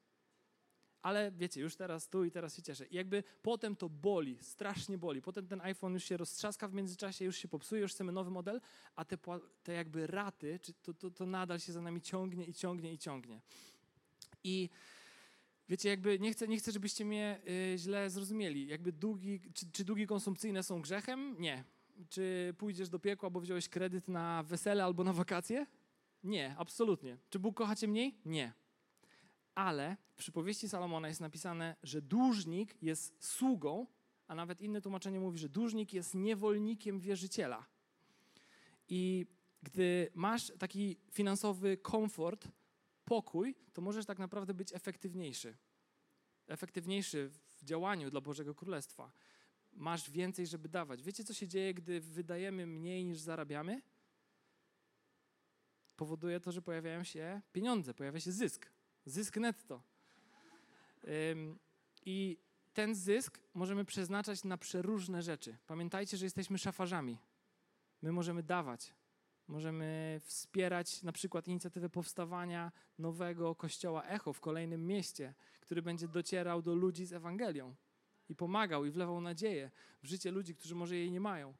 Ale 1.02 1.32
wiecie, 1.32 1.60
już 1.60 1.76
teraz 1.76 2.08
tu 2.08 2.24
i 2.24 2.30
teraz 2.30 2.56
się 2.56 2.62
cieszę. 2.62 2.86
I 2.86 2.96
jakby 2.96 3.22
potem 3.42 3.76
to 3.76 3.88
boli, 3.88 4.38
strasznie 4.40 4.98
boli. 4.98 5.22
Potem 5.22 5.46
ten 5.46 5.60
iPhone 5.60 5.94
już 5.94 6.04
się 6.04 6.16
roztrzaska 6.16 6.68
w 6.68 6.74
międzyczasie, 6.74 7.24
już 7.24 7.36
się 7.36 7.48
popsuje, 7.48 7.82
już 7.82 7.92
chcemy 7.92 8.12
nowy 8.12 8.30
model, 8.30 8.60
a 8.96 9.04
te, 9.04 9.18
te 9.62 9.72
jakby 9.72 10.06
raty, 10.06 10.58
czy 10.62 10.72
to, 10.72 10.94
to, 10.94 11.10
to 11.10 11.26
nadal 11.26 11.58
się 11.60 11.72
za 11.72 11.80
nami 11.80 12.00
ciągnie 12.00 12.44
i 12.44 12.54
ciągnie 12.54 12.92
i 12.92 12.98
ciągnie. 12.98 13.40
I 14.44 14.70
Wiecie, 15.70 15.88
jakby 15.88 16.18
nie 16.18 16.32
chcę, 16.32 16.48
nie 16.48 16.58
chcę 16.58 16.72
żebyście 16.72 17.04
mnie 17.04 17.40
y, 17.74 17.78
źle 17.78 18.10
zrozumieli. 18.10 18.66
Jakby 18.66 18.92
długi, 18.92 19.40
czy, 19.54 19.72
czy 19.72 19.84
długi 19.84 20.06
konsumpcyjne 20.06 20.62
są 20.62 20.82
grzechem? 20.82 21.36
Nie. 21.38 21.64
Czy 22.08 22.54
pójdziesz 22.58 22.88
do 22.88 22.98
piekła, 22.98 23.30
bo 23.30 23.40
wziąłeś 23.40 23.68
kredyt 23.68 24.08
na 24.08 24.42
wesele 24.42 24.84
albo 24.84 25.04
na 25.04 25.12
wakacje? 25.12 25.66
Nie, 26.24 26.54
absolutnie. 26.58 27.18
Czy 27.30 27.38
Bóg 27.38 27.56
kocha 27.56 27.76
cię 27.76 27.88
mniej? 27.88 28.14
Nie. 28.24 28.52
Ale 29.54 29.96
w 30.06 30.14
przypowieści 30.14 30.68
Salomona 30.68 31.08
jest 31.08 31.20
napisane, 31.20 31.76
że 31.82 32.02
dłużnik 32.02 32.82
jest 32.82 33.24
sługą, 33.24 33.86
a 34.28 34.34
nawet 34.34 34.60
inne 34.60 34.80
tłumaczenie 34.80 35.20
mówi, 35.20 35.38
że 35.38 35.48
dłużnik 35.48 35.92
jest 35.92 36.14
niewolnikiem 36.14 37.00
wierzyciela. 37.00 37.66
I 38.88 39.26
gdy 39.62 40.10
masz 40.14 40.52
taki 40.58 40.96
finansowy 41.10 41.76
komfort, 41.76 42.48
pokój, 43.04 43.54
to 43.72 43.82
możesz 43.82 44.06
tak 44.06 44.18
naprawdę 44.18 44.54
być 44.54 44.72
efektywniejszy. 44.72 45.56
Efektywniejszy 46.46 47.30
w 47.30 47.64
działaniu 47.64 48.10
dla 48.10 48.20
Bożego 48.20 48.54
Królestwa. 48.54 49.12
Masz 49.72 50.10
więcej, 50.10 50.46
żeby 50.46 50.68
dawać. 50.68 51.02
Wiecie, 51.02 51.24
co 51.24 51.34
się 51.34 51.48
dzieje, 51.48 51.74
gdy 51.74 52.00
wydajemy 52.00 52.66
mniej 52.66 53.04
niż 53.04 53.18
zarabiamy? 53.18 53.82
Powoduje 55.96 56.40
to, 56.40 56.52
że 56.52 56.62
pojawiają 56.62 57.04
się 57.04 57.42
pieniądze, 57.52 57.94
pojawia 57.94 58.20
się 58.20 58.32
zysk. 58.32 58.70
Zysk 59.10 59.36
netto. 59.36 59.82
I 62.04 62.38
ten 62.72 62.94
zysk 62.94 63.40
możemy 63.54 63.84
przeznaczać 63.84 64.44
na 64.44 64.58
przeróżne 64.58 65.22
rzeczy. 65.22 65.56
Pamiętajcie, 65.66 66.16
że 66.16 66.26
jesteśmy 66.26 66.58
szafarzami. 66.58 67.18
My 68.02 68.12
możemy 68.12 68.42
dawać, 68.42 68.94
Możemy 69.50 70.20
wspierać 70.24 71.02
na 71.02 71.12
przykład 71.12 71.48
inicjatywę 71.48 71.88
powstawania 71.88 72.72
nowego 72.98 73.54
kościoła 73.54 74.04
Echo 74.04 74.32
w 74.32 74.40
kolejnym 74.40 74.86
mieście, 74.86 75.34
który 75.60 75.82
będzie 75.82 76.08
docierał 76.08 76.62
do 76.62 76.74
ludzi 76.74 77.06
z 77.06 77.12
Ewangelią 77.12 77.74
i 78.28 78.34
pomagał 78.34 78.84
i 78.84 78.90
wlewał 78.90 79.20
nadzieję 79.20 79.70
w 80.02 80.06
życie 80.06 80.30
ludzi, 80.30 80.54
którzy 80.54 80.74
może 80.74 80.96
jej 80.96 81.10
nie 81.10 81.20
mają. 81.20 81.54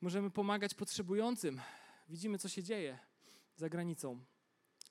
Możemy 0.00 0.30
pomagać 0.30 0.74
potrzebującym. 0.74 1.60
Widzimy, 2.08 2.38
co 2.38 2.48
się 2.48 2.62
dzieje 2.62 2.98
za 3.56 3.68
granicą 3.68 4.24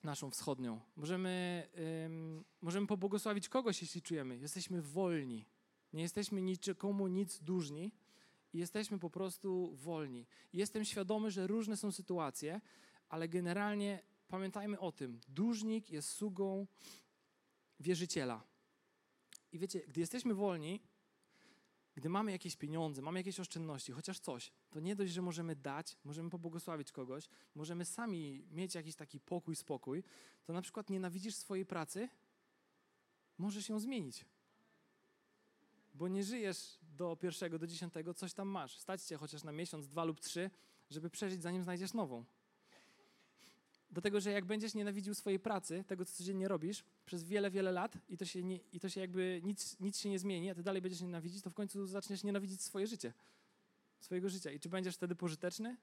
naszą 0.04 0.32
wschodnią. 0.32 0.82
Możemy, 0.96 1.68
możemy 2.62 2.88
pobłogosławić 2.88 3.50
kogoś, 3.50 3.82
jeśli 3.82 4.02
czujemy. 4.02 4.38
Jesteśmy 4.38 4.82
wolni. 4.82 5.46
Nie 5.94 6.02
jesteśmy 6.02 6.42
niczemu 6.42 7.08
nic 7.08 7.40
dłużni 7.40 7.92
jesteśmy 8.54 9.00
po 9.00 9.10
prostu 9.10 9.76
wolni. 9.76 10.26
jestem 10.54 10.86
świadomy, 10.86 11.32
że 11.32 11.48
różne 11.48 11.78
są 11.78 11.92
sytuacje, 11.92 12.62
ale 13.10 13.28
generalnie 13.28 14.04
pamiętajmy 14.28 14.80
o 14.80 14.92
tym. 14.92 15.22
Dłużnik 15.28 15.90
jest 15.90 16.10
sługą 16.10 16.68
wierzyciela. 17.80 18.44
I 19.52 19.60
wiecie, 19.60 19.80
gdy 19.88 20.00
jesteśmy 20.00 20.34
wolni, 20.34 20.82
gdy 22.00 22.10
mamy 22.10 22.32
jakieś 22.32 22.56
pieniądze, 22.56 23.02
mamy 23.02 23.20
jakieś 23.20 23.40
oszczędności, 23.40 23.92
chociaż 23.92 24.20
coś, 24.20 24.52
to 24.70 24.80
nie 24.80 24.96
dość, 24.96 25.14
że 25.14 25.22
możemy 25.22 25.56
dać, 25.56 25.98
możemy 26.04 26.30
pobłogosławić 26.30 26.92
kogoś, 26.92 27.30
możemy 27.56 27.86
sami 27.86 28.48
mieć 28.52 28.76
jakiś 28.76 28.96
taki 28.96 29.20
pokój, 29.20 29.56
spokój, 29.56 30.04
to 30.44 30.54
na 30.54 30.62
przykład 30.62 30.90
nienawidzisz 30.90 31.36
swojej 31.36 31.66
pracy, 31.66 32.10
możesz 33.38 33.70
ją 33.70 33.80
zmienić 33.80 34.26
bo 36.00 36.08
nie 36.08 36.24
żyjesz 36.24 36.80
do 36.82 37.16
pierwszego, 37.16 37.60
do 37.60 37.68
dziesiątego, 37.68 38.14
coś 38.14 38.34
tam 38.34 38.48
masz. 38.48 38.78
Stać 38.78 39.04
cię 39.04 39.18
chociaż 39.18 39.44
na 39.44 39.52
miesiąc, 39.52 39.88
dwa 39.88 40.04
lub 40.04 40.20
trzy, 40.20 40.50
żeby 40.90 41.10
przeżyć, 41.10 41.42
zanim 41.42 41.64
znajdziesz 41.64 41.94
nową. 41.94 42.26
Dlatego, 43.92 44.20
że 44.20 44.32
jak 44.32 44.46
będziesz 44.46 44.74
nienawidził 44.74 45.14
swojej 45.14 45.40
pracy, 45.40 45.84
tego, 45.88 46.06
co 46.06 46.14
codziennie 46.14 46.48
robisz, 46.48 46.84
przez 47.06 47.24
wiele, 47.24 47.52
wiele 47.52 47.72
lat 47.72 47.98
i 48.10 48.18
to 48.18 48.26
się, 48.26 48.44
nie, 48.44 48.60
i 48.74 48.80
to 48.80 48.90
się 48.90 49.02
jakby 49.02 49.42
nic, 49.44 49.80
nic 49.80 50.00
się 50.00 50.10
nie 50.10 50.20
zmieni, 50.20 50.50
a 50.50 50.56
ty 50.56 50.64
dalej 50.64 50.82
będziesz 50.82 51.02
nienawidzić, 51.02 51.42
to 51.42 51.50
w 51.50 51.54
końcu 51.54 51.86
zaczniesz 51.86 52.24
nienawidzić 52.24 52.62
swoje 52.62 52.88
życie. 52.88 53.14
swojego 54.00 54.30
życia. 54.30 54.52
I 54.52 54.60
czy 54.60 54.70
będziesz 54.70 54.96
wtedy 54.96 55.16
pożyteczny? 55.16 55.78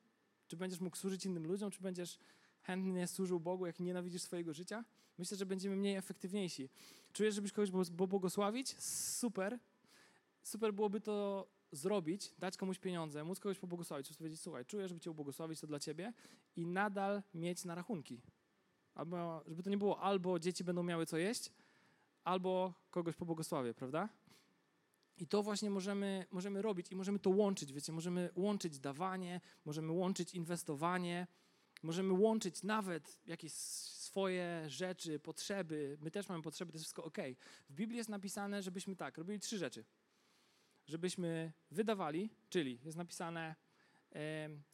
Czy 0.49 0.57
będziesz 0.57 0.81
mógł 0.81 0.97
służyć 0.97 1.27
innym 1.27 1.47
ludziom? 1.47 1.71
Czy 1.71 1.81
będziesz 1.81 2.19
chętnie 2.63 3.07
służył 3.07 3.41
Bogu, 3.41 3.67
jak 3.67 3.81
nienawidzisz 3.81 4.23
swojego 4.23 4.55
życia? 4.55 4.85
Myślę, 5.19 5.37
że 5.37 5.47
będziemy 5.47 5.77
mniej 5.77 5.97
efektywniejsi. 5.97 6.69
Czujesz, 7.13 7.35
żebyś 7.35 7.53
kogoś 7.53 7.71
pobłogosławić? 7.97 8.79
Super. 8.81 9.59
Super 10.43 10.75
byłoby 10.75 11.01
to 11.01 11.47
zrobić, 11.77 12.35
dać 12.39 12.57
komuś 12.57 12.79
pieniądze, 12.79 13.25
móc 13.25 13.41
kogoś 13.41 13.59
pobłogosławić, 13.59 14.17
powiedzieć, 14.17 14.41
słuchaj, 14.41 14.65
czuję, 14.65 14.89
żeby 14.89 15.01
cię 15.01 15.11
ubłogosławić, 15.11 15.61
to 15.61 15.67
dla 15.67 15.79
ciebie 15.79 16.13
i 16.57 16.67
nadal 16.67 17.23
mieć 17.35 17.65
na 17.65 17.75
rachunki. 17.75 18.21
Albo, 18.95 19.45
żeby 19.47 19.63
to 19.63 19.71
nie 19.71 19.79
było 19.79 20.01
albo 20.01 20.39
dzieci 20.39 20.65
będą 20.65 20.83
miały 20.83 21.07
co 21.07 21.17
jeść, 21.17 21.53
albo 22.25 22.75
kogoś 22.91 23.17
pobłogosławię, 23.17 23.75
prawda? 23.75 24.09
I 25.19 25.27
to 25.27 25.43
właśnie 25.43 25.71
możemy, 25.71 26.27
możemy 26.31 26.63
robić 26.63 26.93
i 26.93 26.97
możemy 26.97 27.19
to 27.19 27.31
łączyć, 27.31 27.73
wiecie, 27.73 27.93
możemy 27.93 28.31
łączyć 28.35 28.79
dawanie, 28.79 29.41
możemy 29.65 29.93
łączyć 29.93 30.35
inwestowanie, 30.35 31.27
możemy 31.83 32.13
łączyć 32.13 32.63
nawet 32.63 33.19
jakieś 33.27 33.53
swoje 33.53 34.65
rzeczy, 34.69 35.19
potrzeby. 35.19 35.99
My 36.01 36.11
też 36.11 36.29
mamy 36.29 36.43
potrzeby, 36.43 36.73
to 36.73 36.77
jest 36.77 36.85
wszystko 36.85 37.05
ok. 37.05 37.19
W 37.69 37.75
Biblii 37.75 37.97
jest 37.97 38.11
napisane, 38.11 38.63
żebyśmy 38.63 38.97
tak, 38.97 39.19
robili 39.19 39.41
trzy 39.41 39.59
rzeczy. 39.59 39.85
Żebyśmy 40.87 41.53
wydawali, 41.71 42.31
czyli 42.49 42.81
jest 42.85 42.97
napisane, 42.97 43.55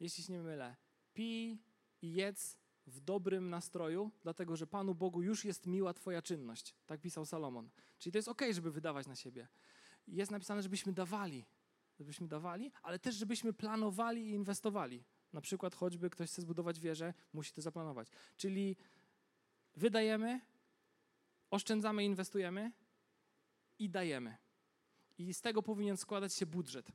jeśli 0.00 0.24
się 0.24 0.32
nie 0.32 0.42
mylę, 0.42 0.76
pij 1.14 1.58
i 2.02 2.12
jedz 2.12 2.58
w 2.86 3.00
dobrym 3.00 3.50
nastroju, 3.50 4.10
dlatego 4.22 4.56
że 4.56 4.66
Panu 4.66 4.94
Bogu 4.94 5.22
już 5.22 5.44
jest 5.44 5.66
miła 5.66 5.94
Twoja 5.94 6.22
czynność. 6.22 6.74
Tak 6.86 7.00
pisał 7.00 7.26
Salomon. 7.26 7.70
Czyli 7.98 8.12
to 8.12 8.18
jest 8.18 8.28
ok, 8.28 8.42
żeby 8.52 8.70
wydawać 8.70 9.06
na 9.06 9.16
siebie 9.16 9.48
jest 10.08 10.30
napisane, 10.30 10.62
żebyśmy 10.62 10.92
dawali, 10.92 11.46
żebyśmy 11.98 12.28
dawali, 12.28 12.72
ale 12.82 12.98
też 12.98 13.14
żebyśmy 13.14 13.52
planowali 13.52 14.28
i 14.28 14.30
inwestowali. 14.30 15.04
Na 15.32 15.40
przykład 15.40 15.74
choćby 15.74 16.10
ktoś 16.10 16.30
chce 16.30 16.42
zbudować 16.42 16.80
wieżę, 16.80 17.14
musi 17.32 17.52
to 17.52 17.62
zaplanować. 17.62 18.08
Czyli 18.36 18.76
wydajemy, 19.76 20.40
oszczędzamy, 21.50 22.04
inwestujemy 22.04 22.72
i 23.78 23.90
dajemy. 23.90 24.36
I 25.28 25.34
z 25.34 25.40
tego 25.40 25.62
powinien 25.62 25.96
składać 25.96 26.34
się 26.34 26.46
budżet. 26.46 26.92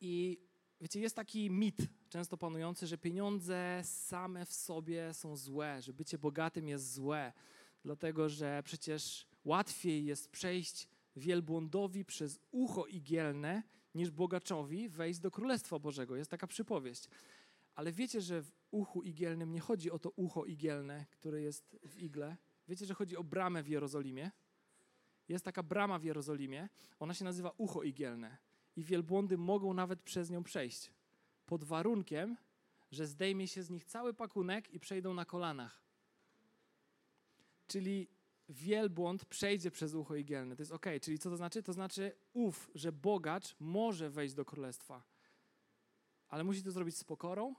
I 0.00 0.38
wiecie, 0.80 1.00
jest 1.00 1.16
taki 1.16 1.50
mit 1.50 1.76
często 2.08 2.36
panujący, 2.36 2.86
że 2.86 2.98
pieniądze 2.98 3.80
same 3.84 4.46
w 4.46 4.52
sobie 4.52 5.14
są 5.14 5.36
złe, 5.36 5.82
że 5.82 5.92
bycie 5.92 6.18
bogatym 6.18 6.68
jest 6.68 6.92
złe, 6.92 7.32
dlatego 7.82 8.28
że 8.28 8.62
przecież 8.64 9.26
łatwiej 9.44 10.04
jest 10.04 10.28
przejść 10.28 10.88
wielbłądowi 11.16 12.04
przez 12.04 12.38
ucho 12.50 12.86
igielne, 12.86 13.62
niż 13.94 14.10
bogaczowi 14.10 14.88
wejść 14.88 15.20
do 15.20 15.30
Królestwa 15.30 15.78
Bożego. 15.78 16.16
Jest 16.16 16.30
taka 16.30 16.46
przypowieść. 16.46 17.08
Ale 17.74 17.92
wiecie, 17.92 18.20
że 18.20 18.42
w 18.42 18.52
uchu 18.70 19.02
igielnym 19.02 19.52
nie 19.52 19.60
chodzi 19.60 19.90
o 19.90 19.98
to 19.98 20.10
ucho 20.10 20.44
igielne, 20.44 21.06
które 21.10 21.42
jest 21.42 21.76
w 21.82 21.98
igle. 21.98 22.36
Wiecie, 22.68 22.86
że 22.86 22.94
chodzi 22.94 23.16
o 23.16 23.24
bramę 23.24 23.62
w 23.62 23.68
Jerozolimie? 23.68 24.30
Jest 25.30 25.44
taka 25.44 25.62
brama 25.62 25.98
w 25.98 26.04
Jerozolimie, 26.04 26.68
ona 26.98 27.14
się 27.14 27.24
nazywa 27.24 27.52
ucho 27.56 27.82
igielne. 27.82 28.36
I 28.76 28.84
wielbłądy 28.84 29.38
mogą 29.38 29.74
nawet 29.74 30.02
przez 30.02 30.30
nią 30.30 30.42
przejść. 30.42 30.92
Pod 31.46 31.64
warunkiem, 31.64 32.36
że 32.90 33.06
zdejmie 33.06 33.48
się 33.48 33.62
z 33.62 33.70
nich 33.70 33.84
cały 33.84 34.14
pakunek 34.14 34.70
i 34.74 34.80
przejdą 34.80 35.14
na 35.14 35.24
kolanach. 35.24 35.82
Czyli 37.66 38.08
wielbłąd 38.48 39.24
przejdzie 39.24 39.70
przez 39.70 39.94
ucho 39.94 40.16
igielne. 40.16 40.56
To 40.56 40.62
jest 40.62 40.72
ok. 40.72 40.86
Czyli 41.02 41.18
co 41.18 41.30
to 41.30 41.36
znaczy? 41.36 41.62
To 41.62 41.72
znaczy 41.72 42.12
ów, 42.32 42.70
że 42.74 42.92
bogacz 42.92 43.56
może 43.60 44.10
wejść 44.10 44.34
do 44.34 44.44
królestwa. 44.44 45.02
Ale 46.28 46.44
musi 46.44 46.62
to 46.62 46.70
zrobić 46.70 46.96
z 46.96 47.04
pokorą 47.04 47.54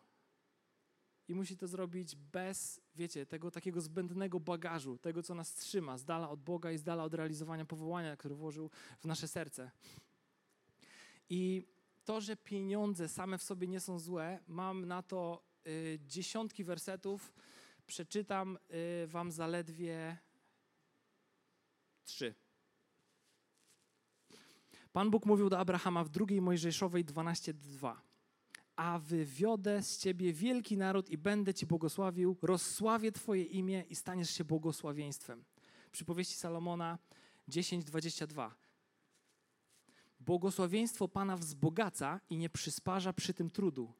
i 1.31 1.35
musi 1.35 1.57
to 1.57 1.67
zrobić 1.67 2.15
bez, 2.15 2.81
wiecie, 2.95 3.25
tego 3.25 3.51
takiego 3.51 3.81
zbędnego 3.81 4.39
bagażu, 4.39 4.97
tego, 4.97 5.23
co 5.23 5.35
nas 5.35 5.53
trzyma, 5.53 5.97
z 5.97 6.05
dala 6.05 6.29
od 6.29 6.41
Boga 6.41 6.71
i 6.71 6.77
z 6.77 6.83
dala 6.83 7.03
od 7.03 7.13
realizowania 7.13 7.65
powołania, 7.65 8.17
które 8.17 8.35
włożył 8.35 8.69
w 8.99 9.05
nasze 9.05 9.27
serce. 9.27 9.71
I 11.29 11.67
to, 12.03 12.21
że 12.21 12.35
pieniądze 12.35 13.07
same 13.07 13.37
w 13.37 13.43
sobie 13.43 13.67
nie 13.67 13.79
są 13.79 13.99
złe, 13.99 14.39
mam 14.47 14.85
na 14.85 15.03
to 15.03 15.43
y, 15.67 15.99
dziesiątki 16.05 16.63
wersetów. 16.63 17.33
Przeczytam 17.87 18.57
y, 19.03 19.07
wam 19.07 19.31
zaledwie 19.31 20.17
3. 22.03 22.35
Pan 24.93 25.11
Bóg 25.11 25.25
mówił 25.25 25.49
do 25.49 25.59
Abrahama 25.59 26.03
w 26.03 26.09
drugiej 26.09 26.41
Mojżeszowej 26.41 27.05
12:2. 27.05 28.10
A 28.81 28.99
wywiodę 28.99 29.83
z 29.83 29.97
ciebie 29.97 30.33
wielki 30.33 30.77
naród 30.77 31.09
i 31.09 31.17
będę 31.17 31.53
ci 31.53 31.65
błogosławił, 31.65 32.37
rozsławię 32.41 33.11
twoje 33.11 33.43
imię 33.43 33.83
i 33.89 33.95
staniesz 33.95 34.29
się 34.29 34.43
błogosławieństwem. 34.43 35.43
Przypowieści 35.91 36.35
Salomona 36.35 36.97
10:22. 37.47 38.51
Błogosławieństwo 40.19 41.07
Pana 41.07 41.37
wzbogaca 41.37 42.19
i 42.29 42.37
nie 42.37 42.49
przysparza 42.49 43.13
przy 43.13 43.33
tym 43.33 43.49
trudu. 43.49 43.93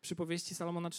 Przypowieści 0.00 0.54
Salomona 0.54 0.90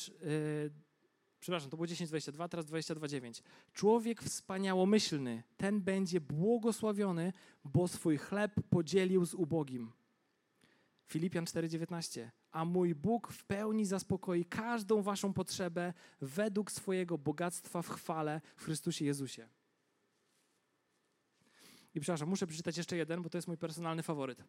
przepraszam, 1.39 1.69
to 1.69 1.77
było 1.77 1.87
10:22, 1.87 2.49
teraz 2.49 2.65
22:9. 2.65 3.43
Człowiek 3.73 4.23
wspaniałomyślny, 4.23 5.43
ten 5.57 5.81
będzie 5.81 6.21
błogosławiony, 6.21 7.33
bo 7.63 7.87
swój 7.87 8.17
chleb 8.17 8.51
podzielił 8.69 9.25
z 9.25 9.33
ubogim. 9.33 9.91
Filipian 11.05 11.45
4:19. 11.45 12.31
A 12.53 12.65
mój 12.65 12.95
Bóg 12.95 13.31
w 13.31 13.43
pełni 13.43 13.85
zaspokoi 13.85 14.45
każdą 14.45 15.01
waszą 15.01 15.33
potrzebę 15.33 15.93
według 16.21 16.71
swojego 16.71 17.17
bogactwa 17.17 17.81
w 17.81 17.89
chwale 17.89 18.41
w 18.55 18.63
Chrystusie 18.63 19.05
Jezusie. 19.05 19.47
I 21.95 21.99
przepraszam, 21.99 22.29
muszę 22.29 22.47
przeczytać 22.47 22.77
jeszcze 22.77 22.97
jeden, 22.97 23.21
bo 23.21 23.29
to 23.29 23.37
jest 23.37 23.47
mój 23.47 23.57
personalny 23.57 24.03
faworyt. 24.03 24.43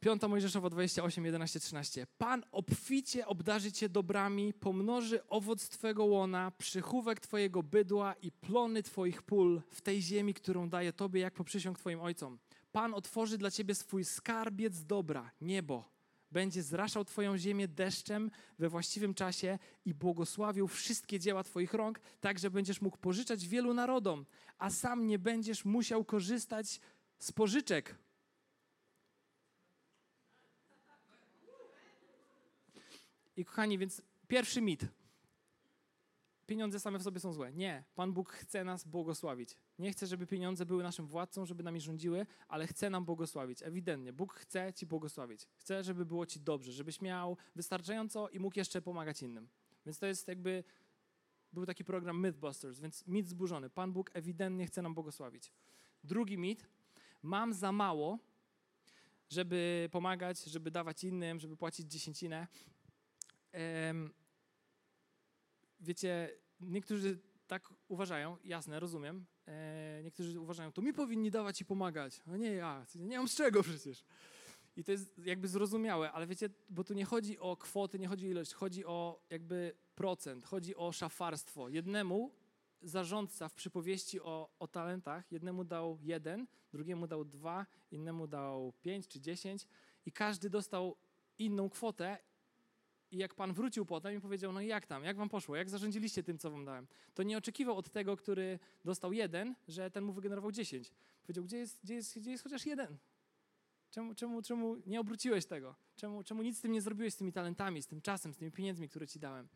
5 0.00 0.22
Mojżeszowa 0.22 0.70
28, 0.70 1.24
11, 1.24 1.60
13. 1.60 2.06
Pan 2.18 2.44
obficie 2.52 3.26
obdarzy 3.26 3.72
cię 3.72 3.88
dobrami, 3.88 4.52
pomnoży 4.52 5.28
owoc 5.28 5.68
twego 5.68 6.04
łona, 6.04 6.52
przychówek 6.58 7.20
twojego 7.20 7.62
bydła 7.62 8.14
i 8.22 8.32
plony 8.32 8.82
twoich 8.82 9.22
pól 9.22 9.62
w 9.70 9.80
tej 9.80 10.02
ziemi, 10.02 10.34
którą 10.34 10.68
daje 10.68 10.92
tobie, 10.92 11.20
jak 11.20 11.34
poprzysiąg 11.34 11.78
twoim 11.78 12.00
ojcom. 12.00 12.38
Pan 12.72 12.94
otworzy 12.94 13.38
dla 13.38 13.50
ciebie 13.50 13.74
swój 13.74 14.04
skarbiec 14.04 14.84
dobra, 14.84 15.30
niebo. 15.40 15.93
Będzie 16.34 16.62
zraszał 16.62 17.04
twoją 17.04 17.38
ziemię 17.38 17.68
deszczem 17.68 18.30
we 18.58 18.68
właściwym 18.68 19.14
czasie 19.14 19.58
i 19.84 19.94
błogosławił 19.94 20.68
wszystkie 20.68 21.20
dzieła 21.20 21.44
twoich 21.44 21.74
rąk, 21.74 22.00
tak 22.20 22.38
że 22.38 22.50
będziesz 22.50 22.80
mógł 22.80 22.98
pożyczać 22.98 23.48
wielu 23.48 23.74
narodom, 23.74 24.26
a 24.58 24.70
sam 24.70 25.06
nie 25.06 25.18
będziesz 25.18 25.64
musiał 25.64 26.04
korzystać 26.04 26.80
z 27.18 27.32
pożyczek 27.32 27.94
I 33.36 33.44
kochani, 33.44 33.78
więc 33.78 34.02
pierwszy 34.28 34.60
mit. 34.60 34.86
Pieniądze 36.46 36.80
same 36.80 36.98
w 36.98 37.02
sobie 37.02 37.20
są 37.20 37.32
złe. 37.32 37.52
Nie. 37.52 37.84
Pan 37.94 38.12
Bóg 38.12 38.32
chce 38.32 38.64
nas 38.64 38.84
błogosławić. 38.84 39.56
Nie 39.78 39.92
chce, 39.92 40.06
żeby 40.06 40.26
pieniądze 40.26 40.66
były 40.66 40.82
naszym 40.82 41.06
władcą, 41.06 41.46
żeby 41.46 41.62
nami 41.62 41.80
rządziły, 41.80 42.26
ale 42.48 42.66
chce 42.66 42.90
nam 42.90 43.04
błogosławić. 43.04 43.62
Ewidentnie. 43.62 44.12
Bóg 44.12 44.34
chce 44.34 44.72
ci 44.72 44.86
błogosławić. 44.86 45.46
Chce, 45.56 45.84
żeby 45.84 46.06
było 46.06 46.26
ci 46.26 46.40
dobrze, 46.40 46.72
żebyś 46.72 47.00
miał 47.00 47.36
wystarczająco 47.54 48.28
i 48.28 48.38
mógł 48.38 48.58
jeszcze 48.58 48.82
pomagać 48.82 49.22
innym. 49.22 49.48
Więc 49.86 49.98
to 49.98 50.06
jest 50.06 50.28
jakby, 50.28 50.64
był 51.52 51.66
taki 51.66 51.84
program 51.84 52.20
Mythbusters, 52.20 52.80
więc 52.80 53.06
mit 53.06 53.28
zburzony. 53.28 53.70
Pan 53.70 53.92
Bóg 53.92 54.10
ewidentnie 54.14 54.66
chce 54.66 54.82
nam 54.82 54.94
błogosławić. 54.94 55.52
Drugi 56.04 56.38
mit. 56.38 56.68
Mam 57.22 57.52
za 57.54 57.72
mało, 57.72 58.18
żeby 59.30 59.88
pomagać, 59.92 60.44
żeby 60.44 60.70
dawać 60.70 61.04
innym, 61.04 61.40
żeby 61.40 61.56
płacić 61.56 61.92
dziesięcinę 61.92 62.46
wiecie, 65.84 66.30
niektórzy 66.60 67.18
tak 67.46 67.68
uważają, 67.88 68.36
jasne, 68.44 68.80
rozumiem. 68.80 69.26
E, 69.46 70.00
niektórzy 70.04 70.40
uważają, 70.40 70.72
to 70.72 70.82
mi 70.82 70.92
powinni 70.92 71.30
dawać 71.30 71.60
i 71.60 71.64
pomagać. 71.64 72.20
No 72.26 72.36
nie 72.36 72.52
ja, 72.52 72.86
nie 72.94 73.18
mam 73.18 73.28
z 73.28 73.34
czego 73.34 73.62
przecież. 73.62 74.04
I 74.76 74.84
to 74.84 74.92
jest 74.92 75.18
jakby 75.18 75.48
zrozumiałe, 75.48 76.12
ale 76.12 76.26
wiecie, 76.26 76.48
bo 76.70 76.84
tu 76.84 76.94
nie 76.94 77.04
chodzi 77.04 77.38
o 77.38 77.56
kwoty, 77.56 77.98
nie 77.98 78.08
chodzi 78.08 78.26
o 78.26 78.30
ilość, 78.30 78.54
chodzi 78.54 78.84
o 78.84 79.20
jakby 79.30 79.76
procent, 79.94 80.46
chodzi 80.46 80.76
o 80.76 80.92
szafarstwo. 80.92 81.68
Jednemu 81.68 82.32
zarządca 82.82 83.48
w 83.48 83.54
przypowieści 83.54 84.20
o, 84.20 84.50
o 84.58 84.68
talentach, 84.68 85.32
jednemu 85.32 85.64
dał 85.64 85.98
jeden, 86.02 86.46
drugiemu 86.72 87.06
dał 87.06 87.24
dwa, 87.24 87.66
innemu 87.90 88.26
dał 88.26 88.72
pięć 88.82 89.08
czy 89.08 89.20
dziesięć 89.20 89.66
i 90.06 90.12
każdy 90.12 90.50
dostał 90.50 90.96
inną 91.38 91.70
kwotę 91.70 92.18
i 93.14 93.18
jak 93.18 93.34
Pan 93.34 93.52
wrócił 93.52 93.86
potem 93.86 94.14
i 94.14 94.20
powiedział, 94.20 94.52
no 94.52 94.60
jak 94.60 94.86
tam, 94.86 95.04
jak 95.04 95.16
wam 95.16 95.28
poszło, 95.28 95.56
jak 95.56 95.70
zarządziliście 95.70 96.22
tym, 96.22 96.38
co 96.38 96.50
wam 96.50 96.64
dałem, 96.64 96.86
to 97.14 97.22
nie 97.22 97.38
oczekiwał 97.38 97.76
od 97.76 97.90
tego, 97.90 98.16
który 98.16 98.58
dostał 98.84 99.12
jeden, 99.12 99.54
że 99.68 99.90
ten 99.90 100.04
mu 100.04 100.12
wygenerował 100.12 100.52
dziesięć. 100.52 100.92
Powiedział, 101.22 101.44
gdzie 101.44 101.58
jest, 101.58 101.80
gdzie 101.84 101.94
jest, 101.94 102.18
gdzie 102.18 102.30
jest 102.30 102.42
chociaż 102.42 102.66
jeden? 102.66 102.98
Czemu, 103.90 104.14
czemu, 104.14 104.42
czemu 104.42 104.76
nie 104.86 105.00
obróciłeś 105.00 105.46
tego? 105.46 105.74
Czemu, 105.96 106.24
czemu 106.24 106.42
nic 106.42 106.58
z 106.58 106.60
tym 106.60 106.72
nie 106.72 106.82
zrobiłeś, 106.82 107.14
z 107.14 107.16
tymi 107.16 107.32
talentami, 107.32 107.82
z 107.82 107.86
tym 107.86 108.00
czasem, 108.00 108.34
z 108.34 108.36
tymi 108.36 108.52
pieniędzmi, 108.52 108.88
które 108.88 109.06
ci 109.06 109.18
dałem? 109.18 109.48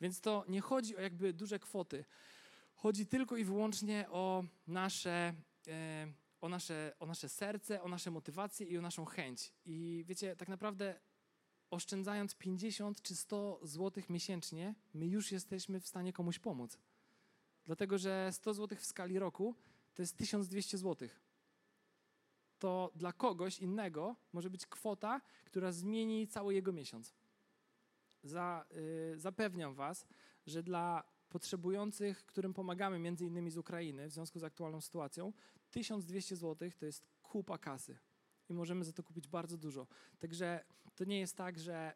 Więc 0.00 0.20
to 0.20 0.44
nie 0.48 0.60
chodzi 0.60 0.96
o 0.96 1.00
jakby 1.00 1.32
duże 1.32 1.58
kwoty. 1.58 2.04
Chodzi 2.74 3.06
tylko 3.06 3.36
i 3.36 3.44
wyłącznie 3.44 4.06
o 4.10 4.44
nasze, 4.66 5.34
e, 5.68 6.12
o 6.40 6.48
nasze, 6.48 6.92
o 6.98 7.06
nasze 7.06 7.28
serce, 7.28 7.82
o 7.82 7.88
nasze 7.88 8.10
motywacje 8.10 8.66
i 8.66 8.78
o 8.78 8.82
naszą 8.82 9.04
chęć. 9.04 9.52
I 9.64 10.04
wiecie, 10.06 10.36
tak 10.36 10.48
naprawdę 10.48 11.00
oszczędzając 11.70 12.34
50 12.34 13.02
czy 13.02 13.16
100 13.16 13.60
złotych 13.62 14.10
miesięcznie, 14.10 14.74
my 14.94 15.06
już 15.06 15.32
jesteśmy 15.32 15.80
w 15.80 15.88
stanie 15.88 16.12
komuś 16.12 16.38
pomóc. 16.38 16.78
Dlatego, 17.64 17.98
że 17.98 18.30
100 18.32 18.54
złotych 18.54 18.80
w 18.80 18.86
skali 18.86 19.18
roku 19.18 19.54
to 19.94 20.02
jest 20.02 20.16
1200 20.16 20.78
złotych. 20.78 21.20
To 22.58 22.92
dla 22.94 23.12
kogoś 23.12 23.58
innego 23.58 24.16
może 24.32 24.50
być 24.50 24.66
kwota, 24.66 25.20
która 25.44 25.72
zmieni 25.72 26.28
cały 26.28 26.54
jego 26.54 26.72
miesiąc. 26.72 27.14
Za, 28.22 28.64
y, 29.14 29.18
zapewniam 29.18 29.74
Was, 29.74 30.06
że 30.46 30.62
dla 30.62 31.04
potrzebujących, 31.28 32.26
którym 32.26 32.54
pomagamy, 32.54 32.98
między 32.98 33.26
innymi 33.26 33.50
z 33.50 33.58
Ukrainy, 33.58 34.08
w 34.08 34.12
związku 34.12 34.38
z 34.38 34.44
aktualną 34.44 34.80
sytuacją, 34.80 35.32
1200 35.70 36.36
zł 36.36 36.70
to 36.78 36.86
jest 36.86 37.06
kupa 37.22 37.58
kasy 37.58 37.98
i 38.48 38.54
możemy 38.54 38.84
za 38.84 38.92
to 38.92 39.02
kupić 39.02 39.28
bardzo 39.28 39.58
dużo. 39.58 39.86
Także 40.18 40.64
to 40.94 41.04
nie 41.04 41.20
jest 41.20 41.36
tak, 41.36 41.58
że 41.58 41.92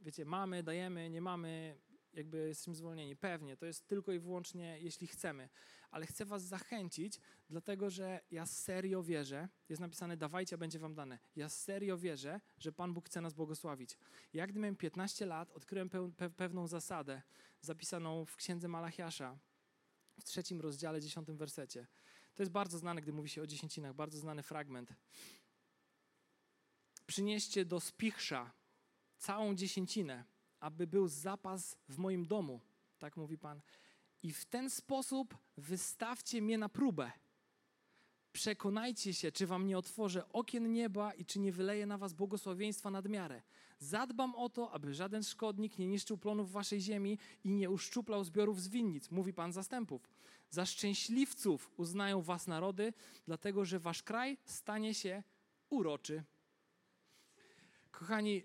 wiecie, 0.00 0.24
mamy, 0.24 0.62
dajemy, 0.62 1.10
nie 1.10 1.20
mamy, 1.20 1.78
jakby 2.12 2.48
jesteśmy 2.48 2.74
zwolnieni. 2.74 3.16
Pewnie, 3.16 3.56
to 3.56 3.66
jest 3.66 3.86
tylko 3.86 4.12
i 4.12 4.18
wyłącznie, 4.18 4.78
jeśli 4.80 5.06
chcemy. 5.06 5.48
Ale 5.90 6.06
chcę 6.06 6.24
was 6.24 6.42
zachęcić, 6.42 7.20
dlatego 7.48 7.90
że 7.90 8.20
ja 8.30 8.46
serio 8.46 9.02
wierzę, 9.02 9.48
jest 9.68 9.80
napisane 9.80 10.16
dawajcie, 10.16 10.54
a 10.54 10.58
będzie 10.58 10.78
wam 10.78 10.94
dane. 10.94 11.18
Ja 11.36 11.48
serio 11.48 11.98
wierzę, 11.98 12.40
że 12.58 12.72
Pan 12.72 12.94
Bóg 12.94 13.06
chce 13.06 13.20
nas 13.20 13.34
błogosławić. 13.34 13.98
Ja 14.32 14.46
gdy 14.46 14.60
miałem 14.60 14.76
15 14.76 15.26
lat, 15.26 15.50
odkryłem 15.50 15.90
pe 15.90 16.30
pewną 16.36 16.66
zasadę 16.66 17.22
zapisaną 17.60 18.24
w 18.24 18.36
księdze 18.36 18.68
Malachiasza 18.68 19.38
w 20.20 20.24
trzecim 20.24 20.60
rozdziale, 20.60 21.00
dziesiątym 21.00 21.36
wersecie. 21.36 21.86
To 22.34 22.42
jest 22.42 22.52
bardzo 22.52 22.78
znane, 22.78 23.02
gdy 23.02 23.12
mówi 23.12 23.28
się 23.28 23.42
o 23.42 23.46
dziesięcinach, 23.46 23.94
bardzo 23.94 24.18
znany 24.18 24.42
fragment. 24.42 24.94
Przynieście 27.06 27.64
do 27.64 27.80
spichrza 27.80 28.52
całą 29.18 29.54
dziesięcinę, 29.54 30.24
aby 30.60 30.86
był 30.86 31.08
zapas 31.08 31.76
w 31.88 31.98
moim 31.98 32.26
domu, 32.26 32.60
tak 32.98 33.16
mówi 33.16 33.38
Pan. 33.38 33.60
I 34.22 34.32
w 34.32 34.44
ten 34.44 34.70
sposób 34.70 35.36
wystawcie 35.56 36.42
mnie 36.42 36.58
na 36.58 36.68
próbę. 36.68 37.12
Przekonajcie 38.32 39.14
się, 39.14 39.32
czy 39.32 39.46
wam 39.46 39.66
nie 39.66 39.78
otworzę 39.78 40.32
okien 40.32 40.72
nieba 40.72 41.12
i 41.12 41.24
czy 41.24 41.40
nie 41.40 41.52
wyleję 41.52 41.86
na 41.86 41.98
was 41.98 42.12
błogosławieństwa 42.12 42.90
nad 42.90 43.08
miarę. 43.08 43.42
Zadbam 43.78 44.34
o 44.34 44.48
to, 44.48 44.70
aby 44.70 44.94
żaden 44.94 45.22
szkodnik 45.22 45.78
nie 45.78 45.86
niszczył 45.86 46.18
plonów 46.18 46.52
waszej 46.52 46.80
ziemi 46.80 47.18
i 47.44 47.50
nie 47.50 47.70
uszczuplał 47.70 48.24
zbiorów 48.24 48.62
z 48.62 48.68
winnic, 48.68 49.10
mówi 49.10 49.32
Pan 49.32 49.52
zastępów. 49.52 50.08
Za 50.50 50.66
szczęśliwców 50.66 51.70
uznają 51.76 52.22
was 52.22 52.46
narody, 52.46 52.92
dlatego 53.26 53.64
że 53.64 53.78
wasz 53.78 54.02
kraj 54.02 54.38
stanie 54.44 54.94
się 54.94 55.22
uroczy. 55.70 56.22
Kochani, 57.90 58.42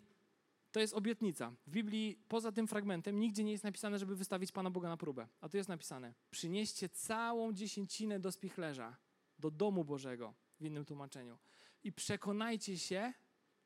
to 0.72 0.80
jest 0.80 0.94
obietnica. 0.94 1.52
W 1.68 1.70
Biblii 1.70 2.20
poza 2.28 2.52
tym 2.52 2.68
fragmentem 2.68 3.20
nigdzie 3.20 3.44
nie 3.44 3.52
jest 3.52 3.64
napisane, 3.64 4.00
żeby 4.00 4.16
wystawić 4.16 4.52
Pana 4.52 4.70
Boga 4.70 4.90
na 4.90 4.98
próbę. 4.98 5.28
A 5.42 5.50
tu 5.50 5.58
jest 5.58 5.70
napisane: 5.70 6.14
przynieście 6.32 6.90
całą 6.90 7.54
dziesięcinę 7.54 8.20
do 8.20 8.32
spichlerza, 8.32 8.96
do 9.40 9.52
domu 9.52 9.84
Bożego, 9.84 10.34
w 10.60 10.66
innym 10.66 10.86
tłumaczeniu. 10.86 11.38
I 11.84 11.92
przekonajcie 11.92 12.78
się, 12.78 13.14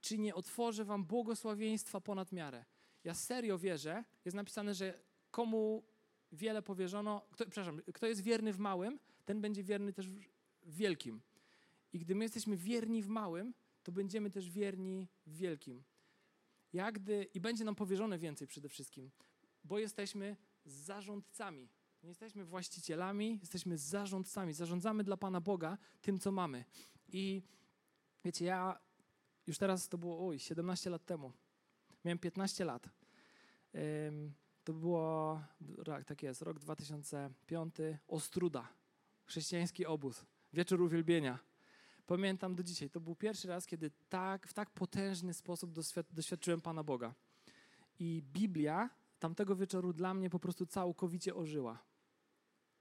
czy 0.01 0.17
nie 0.17 0.35
otworzę 0.35 0.85
wam 0.85 1.05
błogosławieństwa 1.05 2.01
ponad 2.01 2.31
miarę. 2.31 2.65
Ja 3.03 3.13
serio 3.13 3.57
wierzę, 3.57 4.03
jest 4.25 4.35
napisane, 4.35 4.73
że 4.73 4.99
komu 5.31 5.83
wiele 6.31 6.61
powierzono, 6.61 7.21
kto, 7.31 7.45
przepraszam, 7.45 7.81
kto 7.93 8.07
jest 8.07 8.21
wierny 8.21 8.53
w 8.53 8.59
małym, 8.59 8.99
ten 9.25 9.41
będzie 9.41 9.63
wierny 9.63 9.93
też 9.93 10.09
w 10.09 10.75
wielkim. 10.75 11.21
I 11.93 11.99
gdy 11.99 12.15
my 12.15 12.25
jesteśmy 12.25 12.57
wierni 12.57 13.03
w 13.03 13.07
małym, 13.07 13.53
to 13.83 13.91
będziemy 13.91 14.29
też 14.29 14.49
wierni 14.49 15.07
w 15.25 15.37
wielkim. 15.37 15.83
Jak 16.73 16.99
gdy, 16.99 17.27
I 17.33 17.39
będzie 17.39 17.65
nam 17.65 17.75
powierzone 17.75 18.17
więcej 18.17 18.47
przede 18.47 18.69
wszystkim, 18.69 19.11
bo 19.63 19.79
jesteśmy 19.79 20.35
zarządcami. 20.65 21.69
Nie 22.03 22.09
jesteśmy 22.09 22.45
właścicielami, 22.45 23.39
jesteśmy 23.41 23.77
zarządcami. 23.77 24.53
Zarządzamy 24.53 25.03
dla 25.03 25.17
Pana 25.17 25.41
Boga 25.41 25.77
tym, 26.01 26.19
co 26.19 26.31
mamy. 26.31 26.65
I 27.07 27.41
wiecie, 28.25 28.45
ja 28.45 28.79
już 29.47 29.57
teraz 29.57 29.89
to 29.89 29.97
było, 29.97 30.27
oj, 30.27 30.39
17 30.39 30.89
lat 30.89 31.05
temu. 31.05 31.31
Miałem 32.05 32.19
15 32.19 32.65
lat. 32.65 32.89
To 34.63 34.73
było, 34.73 35.41
tak 36.05 36.23
jest, 36.23 36.41
rok 36.41 36.59
2005, 36.59 37.75
Ostruda, 38.07 38.67
chrześcijański 39.25 39.85
obóz, 39.85 40.25
wieczór 40.53 40.81
uwielbienia. 40.81 41.39
Pamiętam 42.05 42.55
do 42.55 42.63
dzisiaj, 42.63 42.89
to 42.89 42.99
był 42.99 43.15
pierwszy 43.15 43.47
raz, 43.47 43.65
kiedy 43.65 43.91
tak, 44.09 44.47
w 44.47 44.53
tak 44.53 44.69
potężny 44.69 45.33
sposób 45.33 45.71
doświadczyłem 46.11 46.61
Pana 46.61 46.83
Boga. 46.83 47.13
I 47.99 48.23
Biblia 48.33 48.89
tamtego 49.19 49.55
wieczoru 49.55 49.93
dla 49.93 50.13
mnie 50.13 50.29
po 50.29 50.39
prostu 50.39 50.65
całkowicie 50.65 51.35
ożyła. 51.35 51.88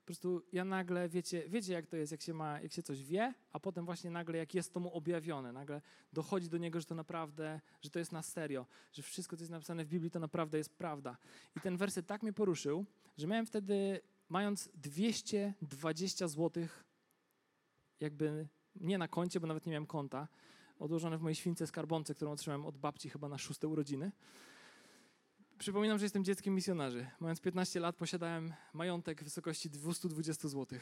Prostu 0.09 0.43
ja 0.53 0.65
nagle, 0.65 1.09
wiecie, 1.09 1.49
wiecie 1.49 1.73
jak 1.73 1.87
to 1.87 1.97
jest, 1.97 2.13
jak 2.13 2.23
się, 2.23 2.35
ma, 2.35 2.61
jak 2.61 2.73
się 2.73 2.83
coś 2.83 3.05
wie, 3.05 3.35
a 3.53 3.61
potem 3.61 3.85
właśnie 3.85 4.11
nagle, 4.11 4.39
jak 4.39 4.55
jest 4.55 4.75
to 4.75 4.81
mu 4.81 4.93
objawione, 4.93 5.53
nagle 5.53 5.81
dochodzi 6.13 6.49
do 6.49 6.59
niego, 6.59 6.81
że 6.81 6.87
to 6.87 6.95
naprawdę, 6.95 7.61
że 7.83 7.91
to 7.91 7.99
jest 7.99 8.13
na 8.13 8.23
serio, 8.23 8.67
że 8.93 9.03
wszystko, 9.03 9.37
co 9.37 9.43
jest 9.43 9.51
napisane 9.51 9.85
w 9.85 9.89
Biblii, 9.89 10.11
to 10.11 10.19
naprawdę 10.19 10.59
jest 10.59 10.79
prawda. 10.79 11.17
I 11.57 11.61
ten 11.61 11.77
werset 11.77 12.07
tak 12.07 12.23
mnie 12.23 12.33
poruszył, 12.33 12.87
że 13.19 13.27
miałem 13.27 13.47
wtedy, 13.47 14.01
mając 14.29 14.69
220 14.75 16.29
złotych 16.29 16.85
jakby 18.01 18.49
nie 18.77 18.99
na 18.99 19.09
koncie, 19.09 19.41
bo 19.41 19.47
nawet 19.47 19.67
nie 19.67 19.73
miałem 19.73 19.87
konta, 19.87 20.29
odłożone 20.79 21.19
w 21.19 21.23
mojej 21.23 21.35
śwince 21.35 21.67
skarbonce, 21.67 22.15
którą 22.15 22.33
otrzymałem 22.33 22.67
od 22.67 22.79
babci 22.79 23.11
chyba 23.11 23.29
na 23.29 23.39
szóste 23.39 23.69
urodziny. 23.69 24.13
Przypominam, 25.59 25.99
że 25.99 26.05
jestem 26.05 26.25
dzieckiem 26.25 26.55
misjonarzy. 26.55 27.07
Mając 27.21 27.41
15 27.41 27.81
lat 27.81 27.97
posiadałem 27.97 28.53
majątek 28.73 29.21
w 29.21 29.25
wysokości 29.25 29.71
220 29.71 30.49
zł. 30.49 30.79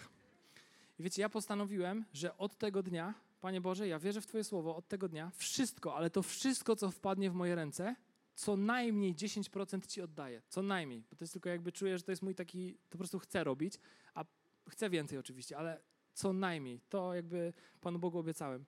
I 0.98 1.02
wiecie, 1.02 1.22
ja 1.22 1.28
postanowiłem, 1.28 2.04
że 2.12 2.38
od 2.38 2.58
tego 2.58 2.82
dnia, 2.82 3.14
Panie 3.40 3.60
Boże, 3.60 3.88
ja 3.88 3.98
wierzę 3.98 4.20
w 4.20 4.26
Twoje 4.26 4.44
słowo, 4.44 4.76
od 4.76 4.88
tego 4.88 5.08
dnia 5.08 5.30
wszystko, 5.36 5.96
ale 5.96 6.10
to 6.10 6.22
wszystko, 6.22 6.76
co 6.76 6.90
wpadnie 6.90 7.30
w 7.30 7.34
moje 7.34 7.54
ręce, 7.54 7.96
co 8.34 8.56
najmniej 8.56 9.14
10% 9.14 9.86
Ci 9.86 10.02
oddaję. 10.02 10.42
Co 10.48 10.62
najmniej. 10.62 11.04
Bo 11.10 11.16
to 11.16 11.24
jest 11.24 11.32
tylko 11.32 11.48
jakby 11.48 11.72
czuję, 11.72 11.98
że 11.98 12.04
to 12.04 12.12
jest 12.12 12.22
mój 12.22 12.34
taki, 12.34 12.74
to 12.74 12.90
po 12.90 12.98
prostu 12.98 13.18
chcę 13.18 13.44
robić, 13.44 13.74
a 14.14 14.24
chcę 14.68 14.90
więcej 14.90 15.18
oczywiście, 15.18 15.58
ale 15.58 15.80
co 16.14 16.32
najmniej. 16.32 16.80
To 16.88 17.14
jakby 17.14 17.52
Panu 17.80 17.98
Bogu 17.98 18.18
obiecałem. 18.18 18.64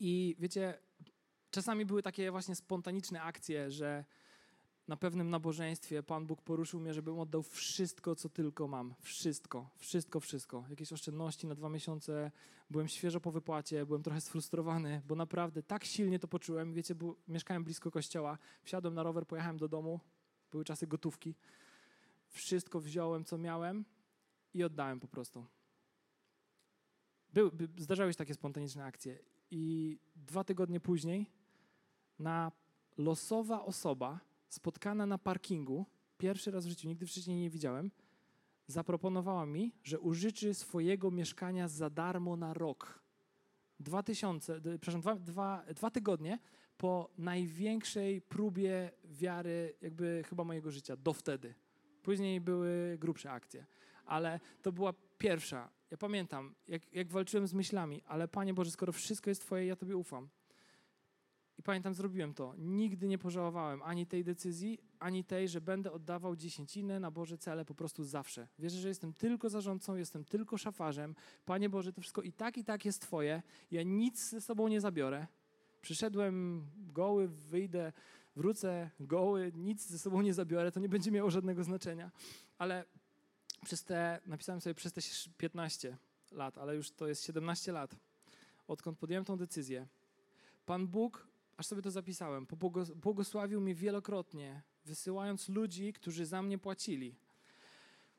I 0.00 0.36
wiecie, 0.38 0.78
czasami 1.50 1.86
były 1.86 2.02
takie 2.02 2.30
właśnie 2.30 2.54
spontaniczne 2.56 3.22
akcje, 3.22 3.70
że 3.70 4.04
na 4.88 4.96
pewnym 4.96 5.30
nabożeństwie 5.30 6.02
Pan 6.02 6.26
Bóg 6.26 6.42
poruszył 6.42 6.80
mnie, 6.80 6.94
żebym 6.94 7.18
oddał 7.18 7.42
wszystko, 7.42 8.16
co 8.16 8.28
tylko 8.28 8.68
mam. 8.68 8.94
Wszystko, 9.00 9.70
wszystko, 9.76 10.20
wszystko. 10.20 10.64
Jakieś 10.70 10.92
oszczędności 10.92 11.46
na 11.46 11.54
dwa 11.54 11.68
miesiące. 11.68 12.30
Byłem 12.70 12.88
świeżo 12.88 13.20
po 13.20 13.32
wypłacie, 13.32 13.86
byłem 13.86 14.02
trochę 14.02 14.20
sfrustrowany, 14.20 15.02
bo 15.08 15.14
naprawdę 15.14 15.62
tak 15.62 15.84
silnie 15.84 16.18
to 16.18 16.28
poczułem. 16.28 16.74
Wiecie, 16.74 16.94
bo 16.94 17.16
mieszkałem 17.28 17.64
blisko 17.64 17.90
kościoła, 17.90 18.38
wsiadłem 18.62 18.94
na 18.94 19.02
rower, 19.02 19.26
pojechałem 19.26 19.58
do 19.58 19.68
domu. 19.68 20.00
Były 20.50 20.64
czasy 20.64 20.86
gotówki. 20.86 21.34
Wszystko 22.28 22.80
wziąłem, 22.80 23.24
co 23.24 23.38
miałem 23.38 23.84
i 24.54 24.64
oddałem 24.64 25.00
po 25.00 25.08
prostu. 25.08 25.46
Był, 27.32 27.50
zdarzały 27.78 28.12
się 28.12 28.16
takie 28.16 28.34
spontaniczne 28.34 28.84
akcje. 28.84 29.18
I 29.50 29.98
dwa 30.16 30.44
tygodnie 30.44 30.80
później 30.80 31.26
na 32.18 32.52
losowa 32.98 33.64
osoba 33.64 34.20
spotkana 34.48 35.06
na 35.06 35.18
parkingu, 35.18 35.86
pierwszy 36.18 36.50
raz 36.50 36.66
w 36.66 36.68
życiu, 36.68 36.88
nigdy 36.88 37.06
wcześniej 37.06 37.40
nie 37.40 37.50
widziałem, 37.50 37.90
zaproponowała 38.66 39.46
mi, 39.46 39.72
że 39.84 40.00
użyczy 40.00 40.54
swojego 40.54 41.10
mieszkania 41.10 41.68
za 41.68 41.90
darmo 41.90 42.36
na 42.36 42.54
rok. 42.54 43.02
Dwa 43.80 44.02
tysiące, 44.02 44.60
przepraszam, 44.60 45.00
dwa, 45.00 45.14
dwa, 45.14 45.64
dwa 45.74 45.90
tygodnie 45.90 46.38
po 46.76 47.10
największej 47.18 48.20
próbie 48.20 48.92
wiary, 49.04 49.74
jakby 49.82 50.24
chyba 50.28 50.44
mojego 50.44 50.70
życia, 50.70 50.96
do 50.96 51.12
wtedy. 51.12 51.54
Później 52.02 52.40
były 52.40 52.96
grubsze 53.00 53.30
akcje, 53.30 53.66
ale 54.04 54.40
to 54.62 54.72
była 54.72 54.94
pierwsza. 55.18 55.70
Ja 55.90 55.96
pamiętam, 55.96 56.54
jak, 56.68 56.92
jak 56.92 57.08
walczyłem 57.08 57.46
z 57.46 57.54
myślami, 57.54 58.02
ale 58.06 58.28
Panie 58.28 58.54
Boże, 58.54 58.70
skoro 58.70 58.92
wszystko 58.92 59.30
jest 59.30 59.40
Twoje, 59.40 59.66
ja 59.66 59.76
Tobie 59.76 59.96
ufam. 59.96 60.28
I 61.58 61.62
pamiętam, 61.62 61.94
zrobiłem 61.94 62.34
to. 62.34 62.54
Nigdy 62.58 63.08
nie 63.08 63.18
pożałowałem 63.18 63.82
ani 63.82 64.06
tej 64.06 64.24
decyzji, 64.24 64.78
ani 64.98 65.24
tej, 65.24 65.48
że 65.48 65.60
będę 65.60 65.92
oddawał 65.92 66.36
dziesięcinę 66.36 67.00
na 67.00 67.10
Boże 67.10 67.38
cele 67.38 67.64
po 67.64 67.74
prostu 67.74 68.04
zawsze. 68.04 68.48
Wierzę, 68.58 68.78
że 68.78 68.88
jestem 68.88 69.12
tylko 69.12 69.48
zarządcą, 69.48 69.96
jestem 69.96 70.24
tylko 70.24 70.58
szafarzem. 70.58 71.14
Panie 71.44 71.68
Boże, 71.68 71.92
to 71.92 72.00
wszystko 72.00 72.22
i 72.22 72.32
tak, 72.32 72.58
i 72.58 72.64
tak 72.64 72.84
jest 72.84 73.02
Twoje. 73.02 73.42
Ja 73.70 73.82
nic 73.82 74.30
ze 74.30 74.40
sobą 74.40 74.68
nie 74.68 74.80
zabiorę. 74.80 75.26
Przyszedłem 75.80 76.66
goły, 76.76 77.28
wyjdę, 77.28 77.92
wrócę 78.36 78.90
goły, 79.00 79.52
nic 79.54 79.86
ze 79.86 79.98
sobą 79.98 80.22
nie 80.22 80.34
zabiorę, 80.34 80.72
to 80.72 80.80
nie 80.80 80.88
będzie 80.88 81.10
miało 81.10 81.30
żadnego 81.30 81.64
znaczenia. 81.64 82.10
Ale 82.58 82.84
przez 83.64 83.84
te, 83.84 84.20
napisałem 84.26 84.60
sobie 84.60 84.74
przez 84.74 84.92
te 84.92 85.00
15 85.38 85.96
lat, 86.32 86.58
ale 86.58 86.76
już 86.76 86.90
to 86.90 87.08
jest 87.08 87.24
17 87.24 87.72
lat, 87.72 87.96
odkąd 88.68 88.98
podjąłem 88.98 89.24
tą 89.24 89.36
decyzję. 89.36 89.86
Pan 90.66 90.86
Bóg 90.86 91.26
aż 91.56 91.66
sobie 91.66 91.82
to 91.82 91.90
zapisałem, 91.90 92.46
błogosławił 92.94 93.60
mnie 93.60 93.74
wielokrotnie, 93.74 94.62
wysyłając 94.84 95.48
ludzi, 95.48 95.92
którzy 95.92 96.26
za 96.26 96.42
mnie 96.42 96.58
płacili. 96.58 97.14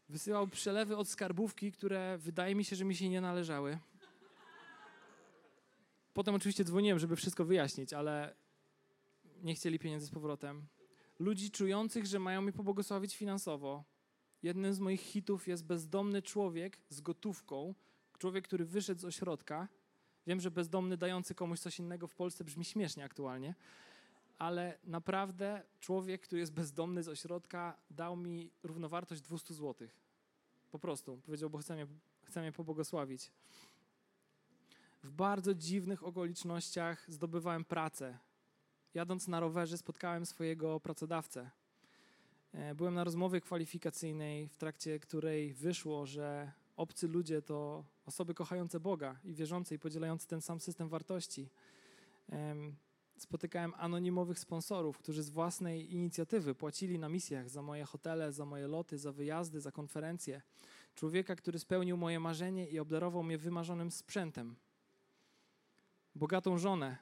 Wysyłał 0.09 0.47
przelewy 0.47 0.97
od 0.97 1.09
skarbówki, 1.09 1.71
które 1.71 2.17
wydaje 2.17 2.55
mi 2.55 2.65
się, 2.65 2.75
że 2.75 2.85
mi 2.85 2.95
się 2.95 3.09
nie 3.09 3.21
należały. 3.21 3.79
Potem 6.13 6.35
oczywiście 6.35 6.63
dzwoniłem, 6.63 6.99
żeby 6.99 7.15
wszystko 7.15 7.45
wyjaśnić, 7.45 7.93
ale 7.93 8.35
nie 9.43 9.55
chcieli 9.55 9.79
pieniędzy 9.79 10.07
z 10.07 10.09
powrotem. 10.09 10.67
Ludzi 11.19 11.51
czujących, 11.51 12.05
że 12.05 12.19
mają 12.19 12.41
mnie 12.41 12.51
pobłogosławić 12.51 13.15
finansowo. 13.17 13.83
Jednym 14.43 14.73
z 14.73 14.79
moich 14.79 15.01
hitów 15.01 15.47
jest 15.47 15.65
bezdomny 15.65 16.21
człowiek 16.21 16.77
z 16.89 17.01
gotówką, 17.01 17.75
człowiek, 18.17 18.47
który 18.47 18.65
wyszedł 18.65 19.01
z 19.01 19.05
ośrodka 19.05 19.67
Wiem, 20.27 20.39
że 20.41 20.51
bezdomny 20.51 20.97
dający 20.97 21.35
komuś 21.35 21.59
coś 21.59 21.79
innego 21.79 22.07
w 22.07 22.15
Polsce 22.15 22.43
brzmi 22.43 22.65
śmiesznie 22.65 23.03
aktualnie, 23.03 23.55
ale 24.37 24.77
naprawdę 24.83 25.63
człowiek, 25.79 26.21
który 26.21 26.39
jest 26.39 26.53
bezdomny 26.53 27.03
z 27.03 27.07
ośrodka, 27.07 27.77
dał 27.89 28.15
mi 28.15 28.51
równowartość 28.63 29.21
200 29.21 29.53
zł. 29.53 29.87
Po 30.71 30.79
prostu. 30.79 31.21
Powiedział, 31.25 31.49
bo 31.49 31.57
chce 31.57 31.75
mnie, 31.75 31.87
chce 32.23 32.41
mnie 32.41 32.51
pobłogosławić. 32.51 33.31
W 35.03 35.11
bardzo 35.11 35.53
dziwnych 35.53 36.03
okolicznościach 36.03 37.05
zdobywałem 37.11 37.65
pracę. 37.65 38.17
Jadąc 38.93 39.27
na 39.27 39.39
rowerze 39.39 39.77
spotkałem 39.77 40.25
swojego 40.25 40.79
pracodawcę. 40.79 41.49
E, 42.53 42.75
byłem 42.75 42.93
na 42.93 43.03
rozmowie 43.03 43.41
kwalifikacyjnej, 43.41 44.47
w 44.47 44.57
trakcie 44.57 44.99
której 44.99 45.53
wyszło, 45.53 46.05
że 46.05 46.51
obcy 46.77 47.07
ludzie 47.07 47.41
to 47.41 47.83
osoby 48.07 48.33
kochające 48.33 48.79
Boga 48.79 49.19
i 49.23 49.33
wierzące 49.33 49.75
i 49.75 49.79
podzielające 49.79 50.27
ten 50.27 50.41
sam 50.41 50.59
system 50.59 50.89
wartości. 50.89 51.49
Spotykałem 53.17 53.73
anonimowych 53.77 54.39
sponsorów, 54.39 54.97
którzy 54.97 55.23
z 55.23 55.29
własnej 55.29 55.93
inicjatywy 55.93 56.55
płacili 56.55 56.99
na 56.99 57.09
misjach 57.09 57.49
za 57.49 57.61
moje 57.61 57.85
hotele, 57.85 58.31
za 58.31 58.45
moje 58.45 58.67
loty, 58.67 58.97
za 58.97 59.11
wyjazdy, 59.11 59.61
za 59.61 59.71
konferencje. 59.71 60.41
Człowieka, 60.95 61.35
który 61.35 61.59
spełnił 61.59 61.97
moje 61.97 62.19
marzenie 62.19 62.69
i 62.69 62.79
obdarował 62.79 63.23
mnie 63.23 63.37
wymarzonym 63.37 63.91
sprzętem. 63.91 64.55
Bogatą 66.15 66.57
żonę. 66.57 66.97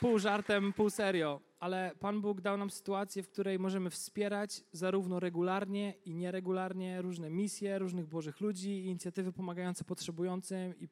Pół 0.00 0.18
żartem, 0.18 0.72
pół 0.72 0.90
serio 0.90 1.40
ale 1.64 1.94
Pan 2.00 2.20
Bóg 2.20 2.40
dał 2.40 2.56
nam 2.56 2.70
sytuację, 2.70 3.22
w 3.22 3.28
której 3.28 3.58
możemy 3.58 3.90
wspierać 3.90 4.64
zarówno 4.72 5.20
regularnie 5.20 5.94
i 6.04 6.14
nieregularnie 6.14 7.02
różne 7.02 7.30
misje, 7.30 7.78
różnych 7.78 8.06
Bożych 8.06 8.40
ludzi, 8.40 8.84
inicjatywy 8.84 9.32
pomagające 9.32 9.84
potrzebującym 9.84 10.78
i 10.80 10.88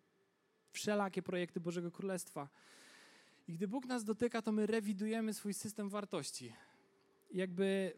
wszelakie 0.71 1.23
projekty 1.23 1.61
Bożego 1.61 1.91
Królestwa. 1.91 2.49
I 3.49 3.53
gdy 3.53 3.69
Bóg 3.69 3.87
nas 3.87 4.05
dotyka, 4.05 4.43
to 4.43 4.53
my 4.53 4.67
rewidujemy 4.67 5.35
swój 5.35 5.55
system 5.55 5.89
wartości. 5.89 6.53
jakby, 7.33 7.93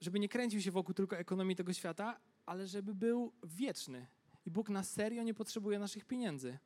żeby 0.00 0.18
nie 0.18 0.28
kręcił 0.28 0.60
się 0.60 0.70
wokół 0.70 0.94
tylko 0.94 1.18
ekonomii 1.18 1.56
tego 1.56 1.72
świata, 1.72 2.20
ale 2.46 2.66
żeby 2.66 2.94
był 2.94 3.32
wieczny. 3.44 4.06
I 4.46 4.50
Bóg 4.50 4.68
na 4.68 4.82
serio 4.82 5.22
nie 5.22 5.34
potrzebuje 5.34 5.78
naszych 5.78 6.04
pieniędzy. 6.04 6.58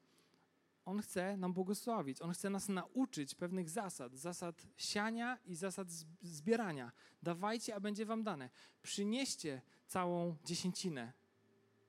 On 0.86 1.02
chce 1.02 1.36
nam 1.36 1.52
błogosławić. 1.52 2.22
On 2.22 2.32
chce 2.32 2.50
nas 2.50 2.68
nauczyć 2.68 3.34
pewnych 3.34 3.70
zasad, 3.70 4.14
zasad 4.14 4.66
siania 4.76 5.38
i 5.44 5.54
zasad 5.54 5.88
zbierania. 6.22 6.92
Dawajcie, 7.22 7.74
a 7.74 7.80
będzie 7.80 8.06
wam 8.06 8.22
dane. 8.22 8.50
Przynieście 8.82 9.62
całą 9.86 10.36
dziesięcinę 10.44 11.12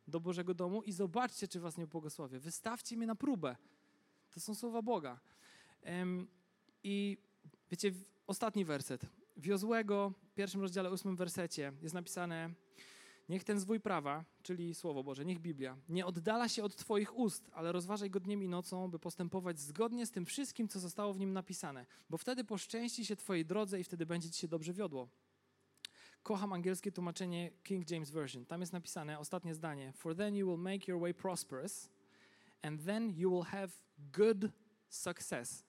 do 0.07 0.19
Bożego 0.19 0.53
domu 0.53 0.81
i 0.81 0.91
zobaczcie, 0.91 1.47
czy 1.47 1.59
was 1.59 1.77
nie 1.77 1.87
błogosławię. 1.87 2.39
Wystawcie 2.39 2.97
mnie 2.97 3.07
na 3.07 3.15
próbę. 3.15 3.55
To 4.31 4.39
są 4.39 4.55
słowa 4.55 4.81
Boga. 4.81 5.19
I 6.83 7.17
wiecie, 7.71 7.91
ostatni 8.27 8.65
werset. 8.65 9.05
W 9.37 9.45
Jozłego, 9.45 10.13
pierwszym 10.35 10.61
rozdziale, 10.61 10.91
ósmym 10.91 11.15
wersecie 11.15 11.73
jest 11.81 11.95
napisane 11.95 12.49
Niech 13.29 13.43
ten 13.43 13.59
zwój 13.59 13.79
prawa, 13.79 14.25
czyli 14.43 14.75
Słowo 14.75 15.03
Boże, 15.03 15.25
niech 15.25 15.39
Biblia, 15.39 15.77
nie 15.89 16.05
oddala 16.05 16.49
się 16.49 16.63
od 16.63 16.75
Twoich 16.75 17.17
ust, 17.17 17.49
ale 17.53 17.71
rozważaj 17.71 18.09
go 18.09 18.19
dniem 18.19 18.43
i 18.43 18.47
nocą, 18.47 18.87
by 18.87 18.99
postępować 18.99 19.59
zgodnie 19.59 20.05
z 20.05 20.11
tym 20.11 20.25
wszystkim, 20.25 20.67
co 20.67 20.79
zostało 20.79 21.13
w 21.13 21.19
nim 21.19 21.33
napisane, 21.33 21.85
bo 22.09 22.17
wtedy 22.17 22.43
poszczęści 22.43 23.05
się 23.05 23.15
Twojej 23.15 23.45
drodze 23.45 23.79
i 23.79 23.83
wtedy 23.83 24.05
będzie 24.05 24.29
Ci 24.29 24.39
się 24.39 24.47
dobrze 24.47 24.73
wiodło. 24.73 25.09
Kocham 26.23 26.53
angielskie 26.53 26.91
tłumaczenie 26.91 27.51
King 27.63 27.91
James 27.91 28.11
Version. 28.11 28.45
Tam 28.45 28.61
jest 28.61 28.73
napisane 28.73 29.19
ostatnie 29.19 29.55
zdanie: 29.55 29.93
For 29.93 30.15
then 30.15 30.35
you 30.35 30.47
will 30.47 30.63
make 30.63 30.87
your 30.87 31.01
way 31.01 31.13
prosperous, 31.13 31.89
and 32.61 32.85
then 32.85 33.13
you 33.15 33.31
will 33.31 33.45
have 33.45 33.69
good 33.97 34.51
success. 34.89 35.65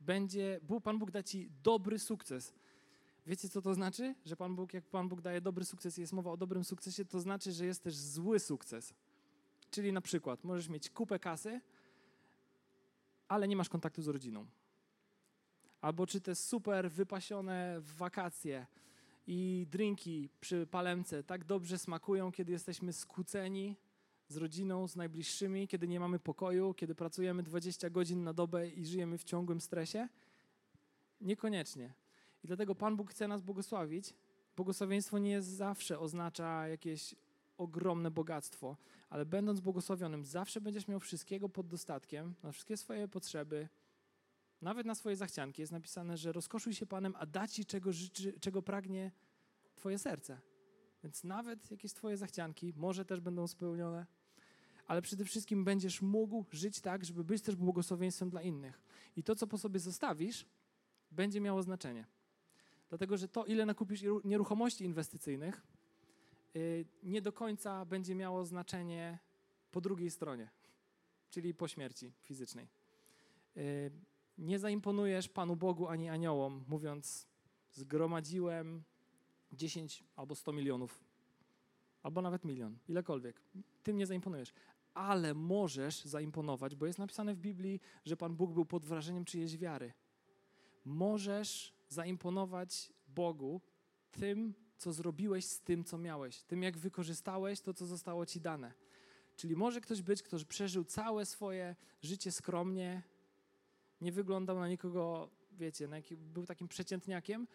Będzie, 0.00 0.60
Pan 0.84 0.98
Bóg 0.98 1.10
da 1.10 1.22
Ci 1.22 1.50
dobry 1.62 1.98
sukces. 1.98 2.54
Wiecie, 3.26 3.48
co 3.48 3.62
to 3.62 3.74
znaczy? 3.74 4.14
Że 4.24 4.36
Pan 4.36 4.56
Bóg, 4.56 4.74
jak 4.74 4.84
Pan 4.84 5.08
Bóg 5.08 5.20
daje 5.20 5.40
dobry 5.40 5.64
sukces 5.64 5.98
i 5.98 6.00
jest 6.00 6.12
mowa 6.12 6.30
o 6.30 6.36
dobrym 6.36 6.64
sukcesie, 6.64 7.04
to 7.04 7.20
znaczy, 7.20 7.52
że 7.52 7.66
jest 7.66 7.82
też 7.82 7.96
zły 7.96 8.38
sukces. 8.40 8.94
Czyli 9.70 9.92
na 9.92 10.00
przykład 10.00 10.44
możesz 10.44 10.68
mieć 10.68 10.90
kupę 10.90 11.18
kasy, 11.18 11.60
ale 13.28 13.48
nie 13.48 13.56
masz 13.56 13.68
kontaktu 13.68 14.02
z 14.02 14.08
rodziną. 14.08 14.46
Albo 15.80 16.06
czy 16.06 16.20
te 16.20 16.34
super 16.34 16.90
wypasione 16.90 17.76
wakacje 17.80 18.66
i 19.26 19.66
drinki 19.70 20.28
przy 20.40 20.66
palemce 20.66 21.24
tak 21.24 21.44
dobrze 21.44 21.78
smakują, 21.78 22.32
kiedy 22.32 22.52
jesteśmy 22.52 22.92
skłóceni 22.92 23.76
z 24.28 24.36
rodziną, 24.36 24.88
z 24.88 24.96
najbliższymi, 24.96 25.68
kiedy 25.68 25.88
nie 25.88 26.00
mamy 26.00 26.18
pokoju, 26.18 26.74
kiedy 26.74 26.94
pracujemy 26.94 27.42
20 27.42 27.90
godzin 27.90 28.24
na 28.24 28.32
dobę 28.32 28.68
i 28.68 28.86
żyjemy 28.86 29.18
w 29.18 29.24
ciągłym 29.24 29.60
stresie? 29.60 30.08
Niekoniecznie. 31.20 32.01
I 32.44 32.46
dlatego 32.46 32.74
Pan 32.74 32.96
Bóg 32.96 33.10
chce 33.10 33.28
nas 33.28 33.42
błogosławić. 33.42 34.14
Błogosławieństwo 34.56 35.18
nie 35.18 35.42
zawsze 35.42 35.98
oznacza 35.98 36.68
jakieś 36.68 37.14
ogromne 37.56 38.10
bogactwo, 38.10 38.76
ale 39.10 39.26
będąc 39.26 39.60
błogosławionym, 39.60 40.24
zawsze 40.24 40.60
będziesz 40.60 40.88
miał 40.88 41.00
wszystkiego 41.00 41.48
pod 41.48 41.66
dostatkiem, 41.66 42.34
na 42.42 42.52
wszystkie 42.52 42.76
swoje 42.76 43.08
potrzeby, 43.08 43.68
nawet 44.62 44.86
na 44.86 44.94
swoje 44.94 45.16
zachcianki. 45.16 45.62
Jest 45.62 45.72
napisane, 45.72 46.16
że 46.16 46.32
rozkoszuj 46.32 46.74
się 46.74 46.86
Panem, 46.86 47.14
a 47.18 47.26
da 47.26 47.48
ci, 47.48 47.64
czego, 47.64 47.92
życzy, 47.92 48.40
czego 48.40 48.62
pragnie 48.62 49.10
Twoje 49.74 49.98
serce. 49.98 50.40
Więc 51.02 51.24
nawet 51.24 51.70
jakieś 51.70 51.92
Twoje 51.92 52.16
zachcianki 52.16 52.72
może 52.76 53.04
też 53.04 53.20
będą 53.20 53.46
spełnione, 53.46 54.06
ale 54.86 55.02
przede 55.02 55.24
wszystkim 55.24 55.64
będziesz 55.64 56.02
mógł 56.02 56.44
żyć 56.50 56.80
tak, 56.80 57.04
żeby 57.04 57.24
być 57.24 57.42
też 57.42 57.56
błogosławieństwem 57.56 58.30
dla 58.30 58.42
innych. 58.42 58.82
I 59.16 59.22
to, 59.22 59.34
co 59.34 59.46
po 59.46 59.58
sobie 59.58 59.80
zostawisz, 59.80 60.46
będzie 61.10 61.40
miało 61.40 61.62
znaczenie. 61.62 62.06
Dlatego, 62.92 63.16
że 63.16 63.28
to, 63.28 63.44
ile 63.44 63.66
nakupisz 63.66 64.04
nieruchomości 64.24 64.84
inwestycyjnych, 64.84 65.66
y, 66.56 66.84
nie 67.02 67.22
do 67.22 67.32
końca 67.32 67.84
będzie 67.84 68.14
miało 68.14 68.44
znaczenie 68.44 69.18
po 69.70 69.80
drugiej 69.80 70.10
stronie, 70.10 70.50
czyli 71.30 71.54
po 71.54 71.68
śmierci 71.68 72.12
fizycznej. 72.20 72.68
Y, 73.56 73.90
nie 74.38 74.58
zaimponujesz 74.58 75.28
Panu 75.28 75.56
Bogu 75.56 75.88
ani 75.88 76.08
aniołom, 76.08 76.64
mówiąc, 76.68 77.28
zgromadziłem 77.72 78.82
10 79.52 80.04
albo 80.16 80.34
100 80.34 80.52
milionów, 80.52 81.04
albo 82.02 82.22
nawet 82.22 82.44
milion, 82.44 82.78
ilekolwiek. 82.88 83.42
Tym 83.82 83.96
nie 83.96 84.06
zaimponujesz. 84.06 84.52
Ale 84.94 85.34
możesz 85.34 86.04
zaimponować, 86.04 86.76
bo 86.76 86.86
jest 86.86 86.98
napisane 86.98 87.34
w 87.34 87.38
Biblii, 87.38 87.80
że 88.04 88.16
Pan 88.16 88.36
Bóg 88.36 88.52
był 88.52 88.64
pod 88.64 88.84
wrażeniem 88.84 89.24
czyjejś 89.24 89.56
wiary. 89.56 89.92
Możesz 90.84 91.81
zaimponować 91.92 92.92
Bogu 93.08 93.60
tym, 94.10 94.54
co 94.76 94.92
zrobiłeś 94.92 95.44
z 95.44 95.60
tym, 95.60 95.84
co 95.84 95.98
miałeś, 95.98 96.42
tym, 96.42 96.62
jak 96.62 96.78
wykorzystałeś 96.78 97.60
to, 97.60 97.74
co 97.74 97.86
zostało 97.86 98.26
ci 98.26 98.40
dane. 98.40 98.72
Czyli 99.36 99.56
może 99.56 99.80
ktoś 99.80 100.02
być, 100.02 100.22
kto 100.22 100.36
przeżył 100.48 100.84
całe 100.84 101.26
swoje 101.26 101.76
życie 102.02 102.32
skromnie, 102.32 103.02
nie 104.00 104.12
wyglądał 104.12 104.58
na 104.58 104.68
nikogo, 104.68 105.30
wiecie, 105.52 105.88
na 105.88 105.96
jaki, 105.96 106.16
był 106.16 106.46
takim 106.46 106.68
przeciętniakiem, 106.68 107.48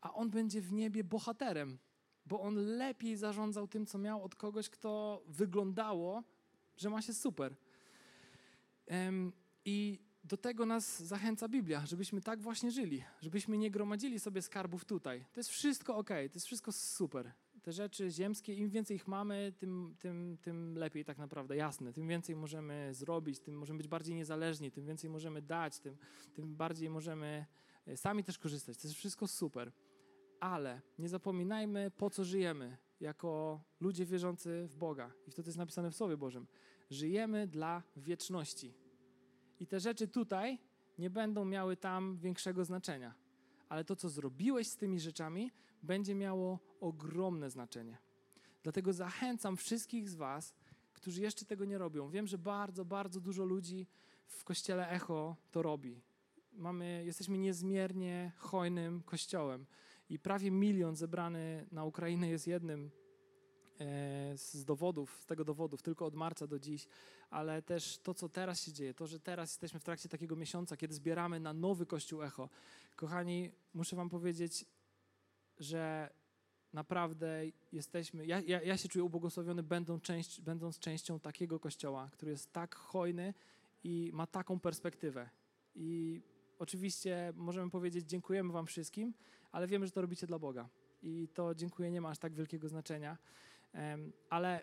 a 0.00 0.14
on 0.14 0.30
będzie 0.30 0.60
w 0.60 0.72
niebie 0.72 1.04
bohaterem, 1.04 1.78
bo 2.26 2.40
on 2.40 2.54
lepiej 2.54 3.16
zarządzał 3.16 3.68
tym, 3.68 3.86
co 3.86 3.98
miał 3.98 4.24
od 4.24 4.34
kogoś, 4.34 4.70
kto 4.70 5.22
wyglądało 5.26 6.22
że 6.76 6.90
ma 6.90 7.02
się 7.02 7.14
super. 7.14 7.56
I 9.64 10.00
do 10.24 10.36
tego 10.36 10.66
nas 10.66 11.02
zachęca 11.02 11.48
Biblia, 11.48 11.86
żebyśmy 11.86 12.20
tak 12.20 12.40
właśnie 12.40 12.70
żyli, 12.70 13.04
żebyśmy 13.20 13.58
nie 13.58 13.70
gromadzili 13.70 14.20
sobie 14.20 14.42
skarbów 14.42 14.84
tutaj. 14.84 15.24
To 15.32 15.40
jest 15.40 15.50
wszystko 15.50 15.96
ok, 15.96 16.08
to 16.08 16.34
jest 16.34 16.46
wszystko 16.46 16.72
super. 16.72 17.32
Te 17.62 17.72
rzeczy 17.72 18.10
ziemskie, 18.10 18.54
im 18.54 18.70
więcej 18.70 18.96
ich 18.96 19.08
mamy, 19.08 19.52
tym, 19.58 19.96
tym, 19.98 20.38
tym 20.42 20.78
lepiej 20.78 21.04
tak 21.04 21.18
naprawdę, 21.18 21.56
jasne. 21.56 21.92
Tym 21.92 22.08
więcej 22.08 22.36
możemy 22.36 22.94
zrobić, 22.94 23.40
tym 23.40 23.58
możemy 23.58 23.76
być 23.76 23.88
bardziej 23.88 24.14
niezależni, 24.14 24.70
tym 24.70 24.86
więcej 24.86 25.10
możemy 25.10 25.42
dać, 25.42 25.80
tym, 25.80 25.96
tym 26.34 26.56
bardziej 26.56 26.90
możemy 26.90 27.46
e, 27.86 27.96
sami 27.96 28.24
też 28.24 28.38
korzystać. 28.38 28.76
To 28.76 28.88
jest 28.88 28.98
wszystko 28.98 29.26
super. 29.26 29.72
Ale 30.40 30.80
nie 30.98 31.08
zapominajmy, 31.08 31.90
po 31.96 32.10
co 32.10 32.24
żyjemy 32.24 32.76
jako 33.00 33.60
ludzie 33.80 34.04
wierzący 34.04 34.66
w 34.68 34.76
Boga. 34.76 35.12
I 35.26 35.32
to 35.32 35.42
jest 35.42 35.58
napisane 35.58 35.90
w 35.90 35.96
Słowie 35.96 36.16
Bożym. 36.16 36.46
Żyjemy 36.90 37.46
dla 37.46 37.82
wieczności. 37.96 38.83
I 39.64 39.66
te 39.66 39.80
rzeczy 39.80 40.08
tutaj 40.08 40.58
nie 40.98 41.10
będą 41.10 41.44
miały 41.44 41.76
tam 41.76 42.18
większego 42.18 42.64
znaczenia. 42.64 43.14
Ale 43.68 43.84
to, 43.84 43.96
co 43.96 44.08
zrobiłeś 44.08 44.68
z 44.68 44.76
tymi 44.76 45.00
rzeczami, 45.00 45.50
będzie 45.82 46.14
miało 46.14 46.58
ogromne 46.80 47.50
znaczenie. 47.50 47.98
Dlatego 48.62 48.92
zachęcam 48.92 49.56
wszystkich 49.56 50.08
z 50.08 50.14
Was, 50.14 50.54
którzy 50.92 51.22
jeszcze 51.22 51.44
tego 51.44 51.64
nie 51.64 51.78
robią. 51.78 52.10
Wiem, 52.10 52.26
że 52.26 52.38
bardzo, 52.38 52.84
bardzo 52.84 53.20
dużo 53.20 53.44
ludzi 53.44 53.86
w 54.26 54.44
kościele 54.44 54.88
Echo 54.88 55.36
to 55.50 55.62
robi. 55.62 56.00
Mamy, 56.52 57.02
jesteśmy 57.04 57.38
niezmiernie 57.38 58.32
hojnym 58.36 59.02
kościołem 59.02 59.66
i 60.08 60.18
prawie 60.18 60.50
milion 60.50 60.96
zebrany 60.96 61.66
na 61.72 61.84
Ukrainę 61.84 62.28
jest 62.28 62.46
jednym 62.46 62.90
z 64.34 64.64
dowodów, 64.64 65.18
z 65.22 65.26
tego 65.26 65.44
dowodów, 65.44 65.82
tylko 65.82 66.06
od 66.06 66.14
marca 66.14 66.46
do 66.46 66.58
dziś, 66.58 66.86
ale 67.30 67.62
też 67.62 67.98
to, 67.98 68.14
co 68.14 68.28
teraz 68.28 68.62
się 68.62 68.72
dzieje, 68.72 68.94
to, 68.94 69.06
że 69.06 69.20
teraz 69.20 69.50
jesteśmy 69.50 69.80
w 69.80 69.84
trakcie 69.84 70.08
takiego 70.08 70.36
miesiąca, 70.36 70.76
kiedy 70.76 70.94
zbieramy 70.94 71.40
na 71.40 71.52
nowy 71.52 71.86
Kościół 71.86 72.22
Echo. 72.22 72.48
Kochani, 72.96 73.50
muszę 73.74 73.96
wam 73.96 74.08
powiedzieć, 74.08 74.66
że 75.58 76.10
naprawdę 76.72 77.42
jesteśmy, 77.72 78.26
ja, 78.26 78.40
ja, 78.40 78.62
ja 78.62 78.76
się 78.76 78.88
czuję 78.88 79.04
ubłogosławiony, 79.04 79.62
będąc, 79.62 80.02
część, 80.02 80.40
będąc 80.40 80.78
częścią 80.78 81.20
takiego 81.20 81.60
Kościoła, 81.60 82.08
który 82.12 82.30
jest 82.30 82.52
tak 82.52 82.74
hojny 82.74 83.34
i 83.84 84.10
ma 84.14 84.26
taką 84.26 84.60
perspektywę. 84.60 85.28
I 85.74 86.20
oczywiście 86.58 87.32
możemy 87.36 87.70
powiedzieć 87.70 88.08
dziękujemy 88.08 88.52
wam 88.52 88.66
wszystkim, 88.66 89.14
ale 89.52 89.66
wiemy, 89.66 89.86
że 89.86 89.92
to 89.92 90.00
robicie 90.00 90.26
dla 90.26 90.38
Boga. 90.38 90.68
I 91.02 91.28
to 91.34 91.54
dziękuję 91.54 91.90
nie 91.90 92.00
ma 92.00 92.08
aż 92.08 92.18
tak 92.18 92.34
wielkiego 92.34 92.68
znaczenia. 92.68 93.18
Ale 94.30 94.60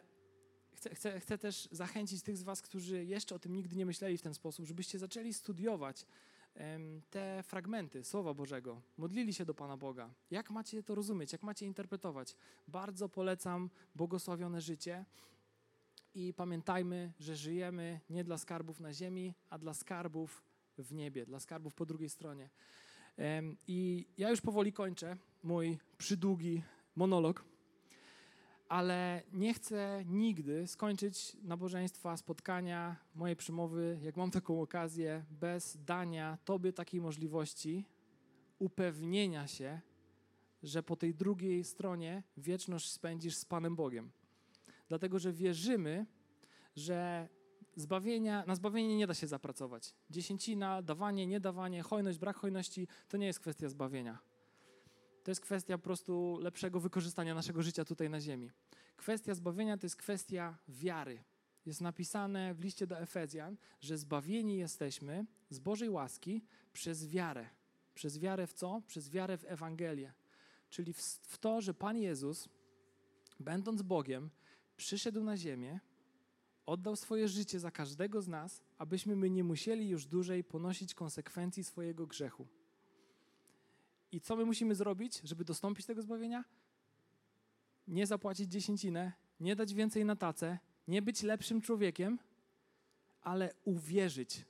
chcę, 0.76 0.96
chcę, 0.96 1.20
chcę 1.20 1.38
też 1.38 1.70
zachęcić 1.72 2.24
tych 2.24 2.38
z 2.38 2.44
Was, 2.44 2.62
którzy 2.62 3.06
jeszcze 3.06 3.36
o 3.36 3.40
tym 3.40 3.56
nigdy 3.56 3.76
nie 3.76 3.86
myśleli 3.86 4.18
w 4.18 4.22
ten 4.22 4.34
sposób, 4.34 4.66
żebyście 4.66 5.00
zaczęli 5.00 5.34
studiować 5.34 6.06
te 7.10 7.44
fragmenty 7.44 8.04
Słowa 8.04 8.34
Bożego, 8.34 8.82
modlili 8.98 9.34
się 9.34 9.46
do 9.46 9.54
Pana 9.54 9.78
Boga. 9.78 10.14
Jak 10.32 10.50
macie 10.50 10.84
to 10.84 10.96
rozumieć, 10.96 11.32
jak 11.32 11.44
macie 11.44 11.66
interpretować? 11.66 12.36
Bardzo 12.68 13.10
polecam 13.10 13.70
błogosławione 13.96 14.62
życie 14.62 15.06
i 16.14 16.34
pamiętajmy, 16.34 17.14
że 17.20 17.36
żyjemy 17.36 18.00
nie 18.10 18.24
dla 18.24 18.38
skarbów 18.38 18.80
na 18.80 18.94
ziemi, 18.94 19.34
a 19.50 19.58
dla 19.58 19.74
skarbów 19.74 20.44
w 20.78 20.94
niebie, 20.94 21.26
dla 21.26 21.40
skarbów 21.40 21.76
po 21.76 21.86
drugiej 21.86 22.10
stronie. 22.10 22.50
I 23.68 24.08
ja 24.18 24.30
już 24.30 24.42
powoli 24.42 24.74
kończę 24.74 25.18
mój 25.44 25.78
przydługi 25.98 26.64
monolog 26.96 27.51
ale 28.72 29.24
nie 29.34 29.54
chcę 29.54 30.04
nigdy 30.08 30.68
skończyć 30.68 31.38
nabożeństwa, 31.44 32.18
spotkania, 32.18 32.96
mojej 33.16 33.36
przemowy, 33.36 34.00
jak 34.02 34.18
mam 34.18 34.32
taką 34.32 34.62
okazję, 34.62 35.26
bez 35.30 35.78
dania 35.86 36.38
Tobie 36.46 36.74
takiej 36.74 37.02
możliwości 37.02 37.86
upewnienia 38.60 39.48
się, 39.48 39.82
że 40.64 40.84
po 40.84 40.96
tej 40.96 41.16
drugiej 41.16 41.64
stronie 41.64 42.24
wieczność 42.38 42.92
spędzisz 42.92 43.36
z 43.36 43.46
Panem 43.46 43.76
Bogiem. 43.76 44.12
Dlatego, 44.88 45.20
że 45.20 45.34
wierzymy, 45.34 46.06
że 46.76 47.30
zbawienia, 47.76 48.44
na 48.48 48.56
zbawienie 48.56 48.98
nie 48.98 49.08
da 49.08 49.14
się 49.14 49.28
zapracować. 49.28 49.94
Dziesięcina, 50.10 50.82
dawanie, 50.82 51.28
niedawanie, 51.28 51.84
hojność, 51.84 52.20
brak 52.20 52.38
hojności 52.38 52.88
to 53.10 53.18
nie 53.18 53.26
jest 53.26 53.40
kwestia 53.40 53.70
zbawienia 53.70 54.31
to 55.24 55.32
jest 55.32 55.42
kwestia 55.42 55.78
po 55.78 55.84
prostu 55.84 56.38
lepszego 56.42 56.80
wykorzystania 56.80 57.36
naszego 57.36 57.62
życia 57.64 57.86
tutaj 57.86 58.10
na 58.10 58.22
ziemi. 58.22 58.52
Kwestia 58.98 59.34
zbawienia 59.34 59.78
to 59.78 59.86
jest 59.86 59.96
kwestia 59.96 60.58
wiary. 60.68 61.24
Jest 61.66 61.82
napisane 61.82 62.54
w 62.54 62.60
liście 62.60 62.88
do 62.88 63.00
Efezjan, 63.00 63.58
że 63.82 63.98
zbawieni 63.98 64.58
jesteśmy 64.58 65.26
z 65.50 65.60
Bożej 65.60 65.90
łaski 65.90 66.44
przez 66.74 67.08
wiarę. 67.08 67.50
Przez 67.94 68.20
wiarę 68.20 68.48
w 68.48 68.54
co? 68.54 68.82
Przez 68.88 69.10
wiarę 69.10 69.38
w 69.38 69.46
Ewangelię. 69.46 70.14
Czyli 70.70 70.94
w, 70.94 71.02
w 71.02 71.38
to, 71.38 71.62
że 71.62 71.74
Pan 71.74 71.98
Jezus, 71.98 72.50
będąc 73.40 73.82
Bogiem, 73.82 74.30
przyszedł 74.78 75.24
na 75.24 75.38
ziemię, 75.38 75.80
oddał 76.66 76.96
swoje 76.96 77.28
życie 77.28 77.60
za 77.60 77.72
każdego 77.72 78.22
z 78.22 78.28
nas, 78.28 78.62
abyśmy 78.78 79.16
my 79.16 79.30
nie 79.30 79.44
musieli 79.44 79.90
już 79.90 80.06
dłużej 80.06 80.44
ponosić 80.44 80.94
konsekwencji 80.94 81.64
swojego 81.64 82.08
grzechu. 82.08 82.48
I 84.12 84.22
co 84.22 84.36
my 84.36 84.46
musimy 84.46 84.76
zrobić, 84.76 85.22
żeby 85.24 85.46
dostąpić 85.46 85.86
tego 85.86 86.02
zbawienia? 86.02 86.44
Nie 87.88 88.08
zapłacić 88.08 88.52
dziesięcinę, 88.52 89.12
nie 89.40 89.56
dać 89.56 89.74
więcej 89.74 90.06
na 90.06 90.16
tacę, 90.16 90.60
nie 90.88 91.02
być 91.02 91.24
lepszym 91.24 91.62
człowiekiem, 91.62 92.20
ale 93.22 93.54
uwierzyć. 93.64 94.46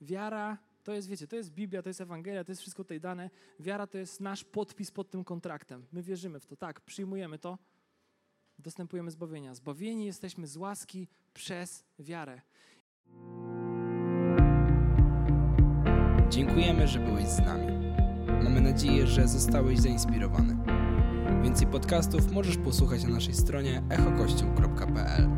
Wiara 0.00 0.58
to 0.84 0.92
jest, 0.92 1.08
wiecie, 1.08 1.26
to 1.26 1.36
jest 1.36 1.50
Biblia, 1.50 1.82
to 1.82 1.88
jest 1.88 2.00
Ewangelia, 2.00 2.44
to 2.44 2.52
jest 2.52 2.60
wszystko 2.60 2.84
tutaj 2.84 3.00
dane. 3.00 3.30
Wiara 3.60 3.86
to 3.86 3.98
jest 3.98 4.20
nasz 4.20 4.44
podpis 4.44 4.90
pod 4.90 5.10
tym 5.10 5.24
kontraktem. 5.24 5.86
My 5.92 6.02
wierzymy 6.02 6.40
w 6.40 6.46
to, 6.46 6.56
tak, 6.56 6.80
przyjmujemy 6.80 7.38
to, 7.38 7.58
dostępujemy 8.58 9.10
zbawienia. 9.10 9.54
Zbawieni 9.54 10.06
jesteśmy 10.06 10.46
z 10.46 10.56
łaski 10.56 11.08
przez 11.34 11.84
wiarę. 11.98 12.40
Dziękujemy, 16.28 16.88
że 16.88 16.98
byłeś 16.98 17.28
z 17.28 17.38
nami. 17.38 17.93
Mamy 18.44 18.60
nadzieję, 18.60 19.06
że 19.06 19.28
zostałeś 19.28 19.78
zainspirowany. 19.78 20.56
Więcej 21.42 21.66
podcastów 21.66 22.32
możesz 22.32 22.56
posłuchać 22.56 23.04
na 23.04 23.10
naszej 23.10 23.34
stronie 23.34 23.82
echokościół.pl. 23.90 25.28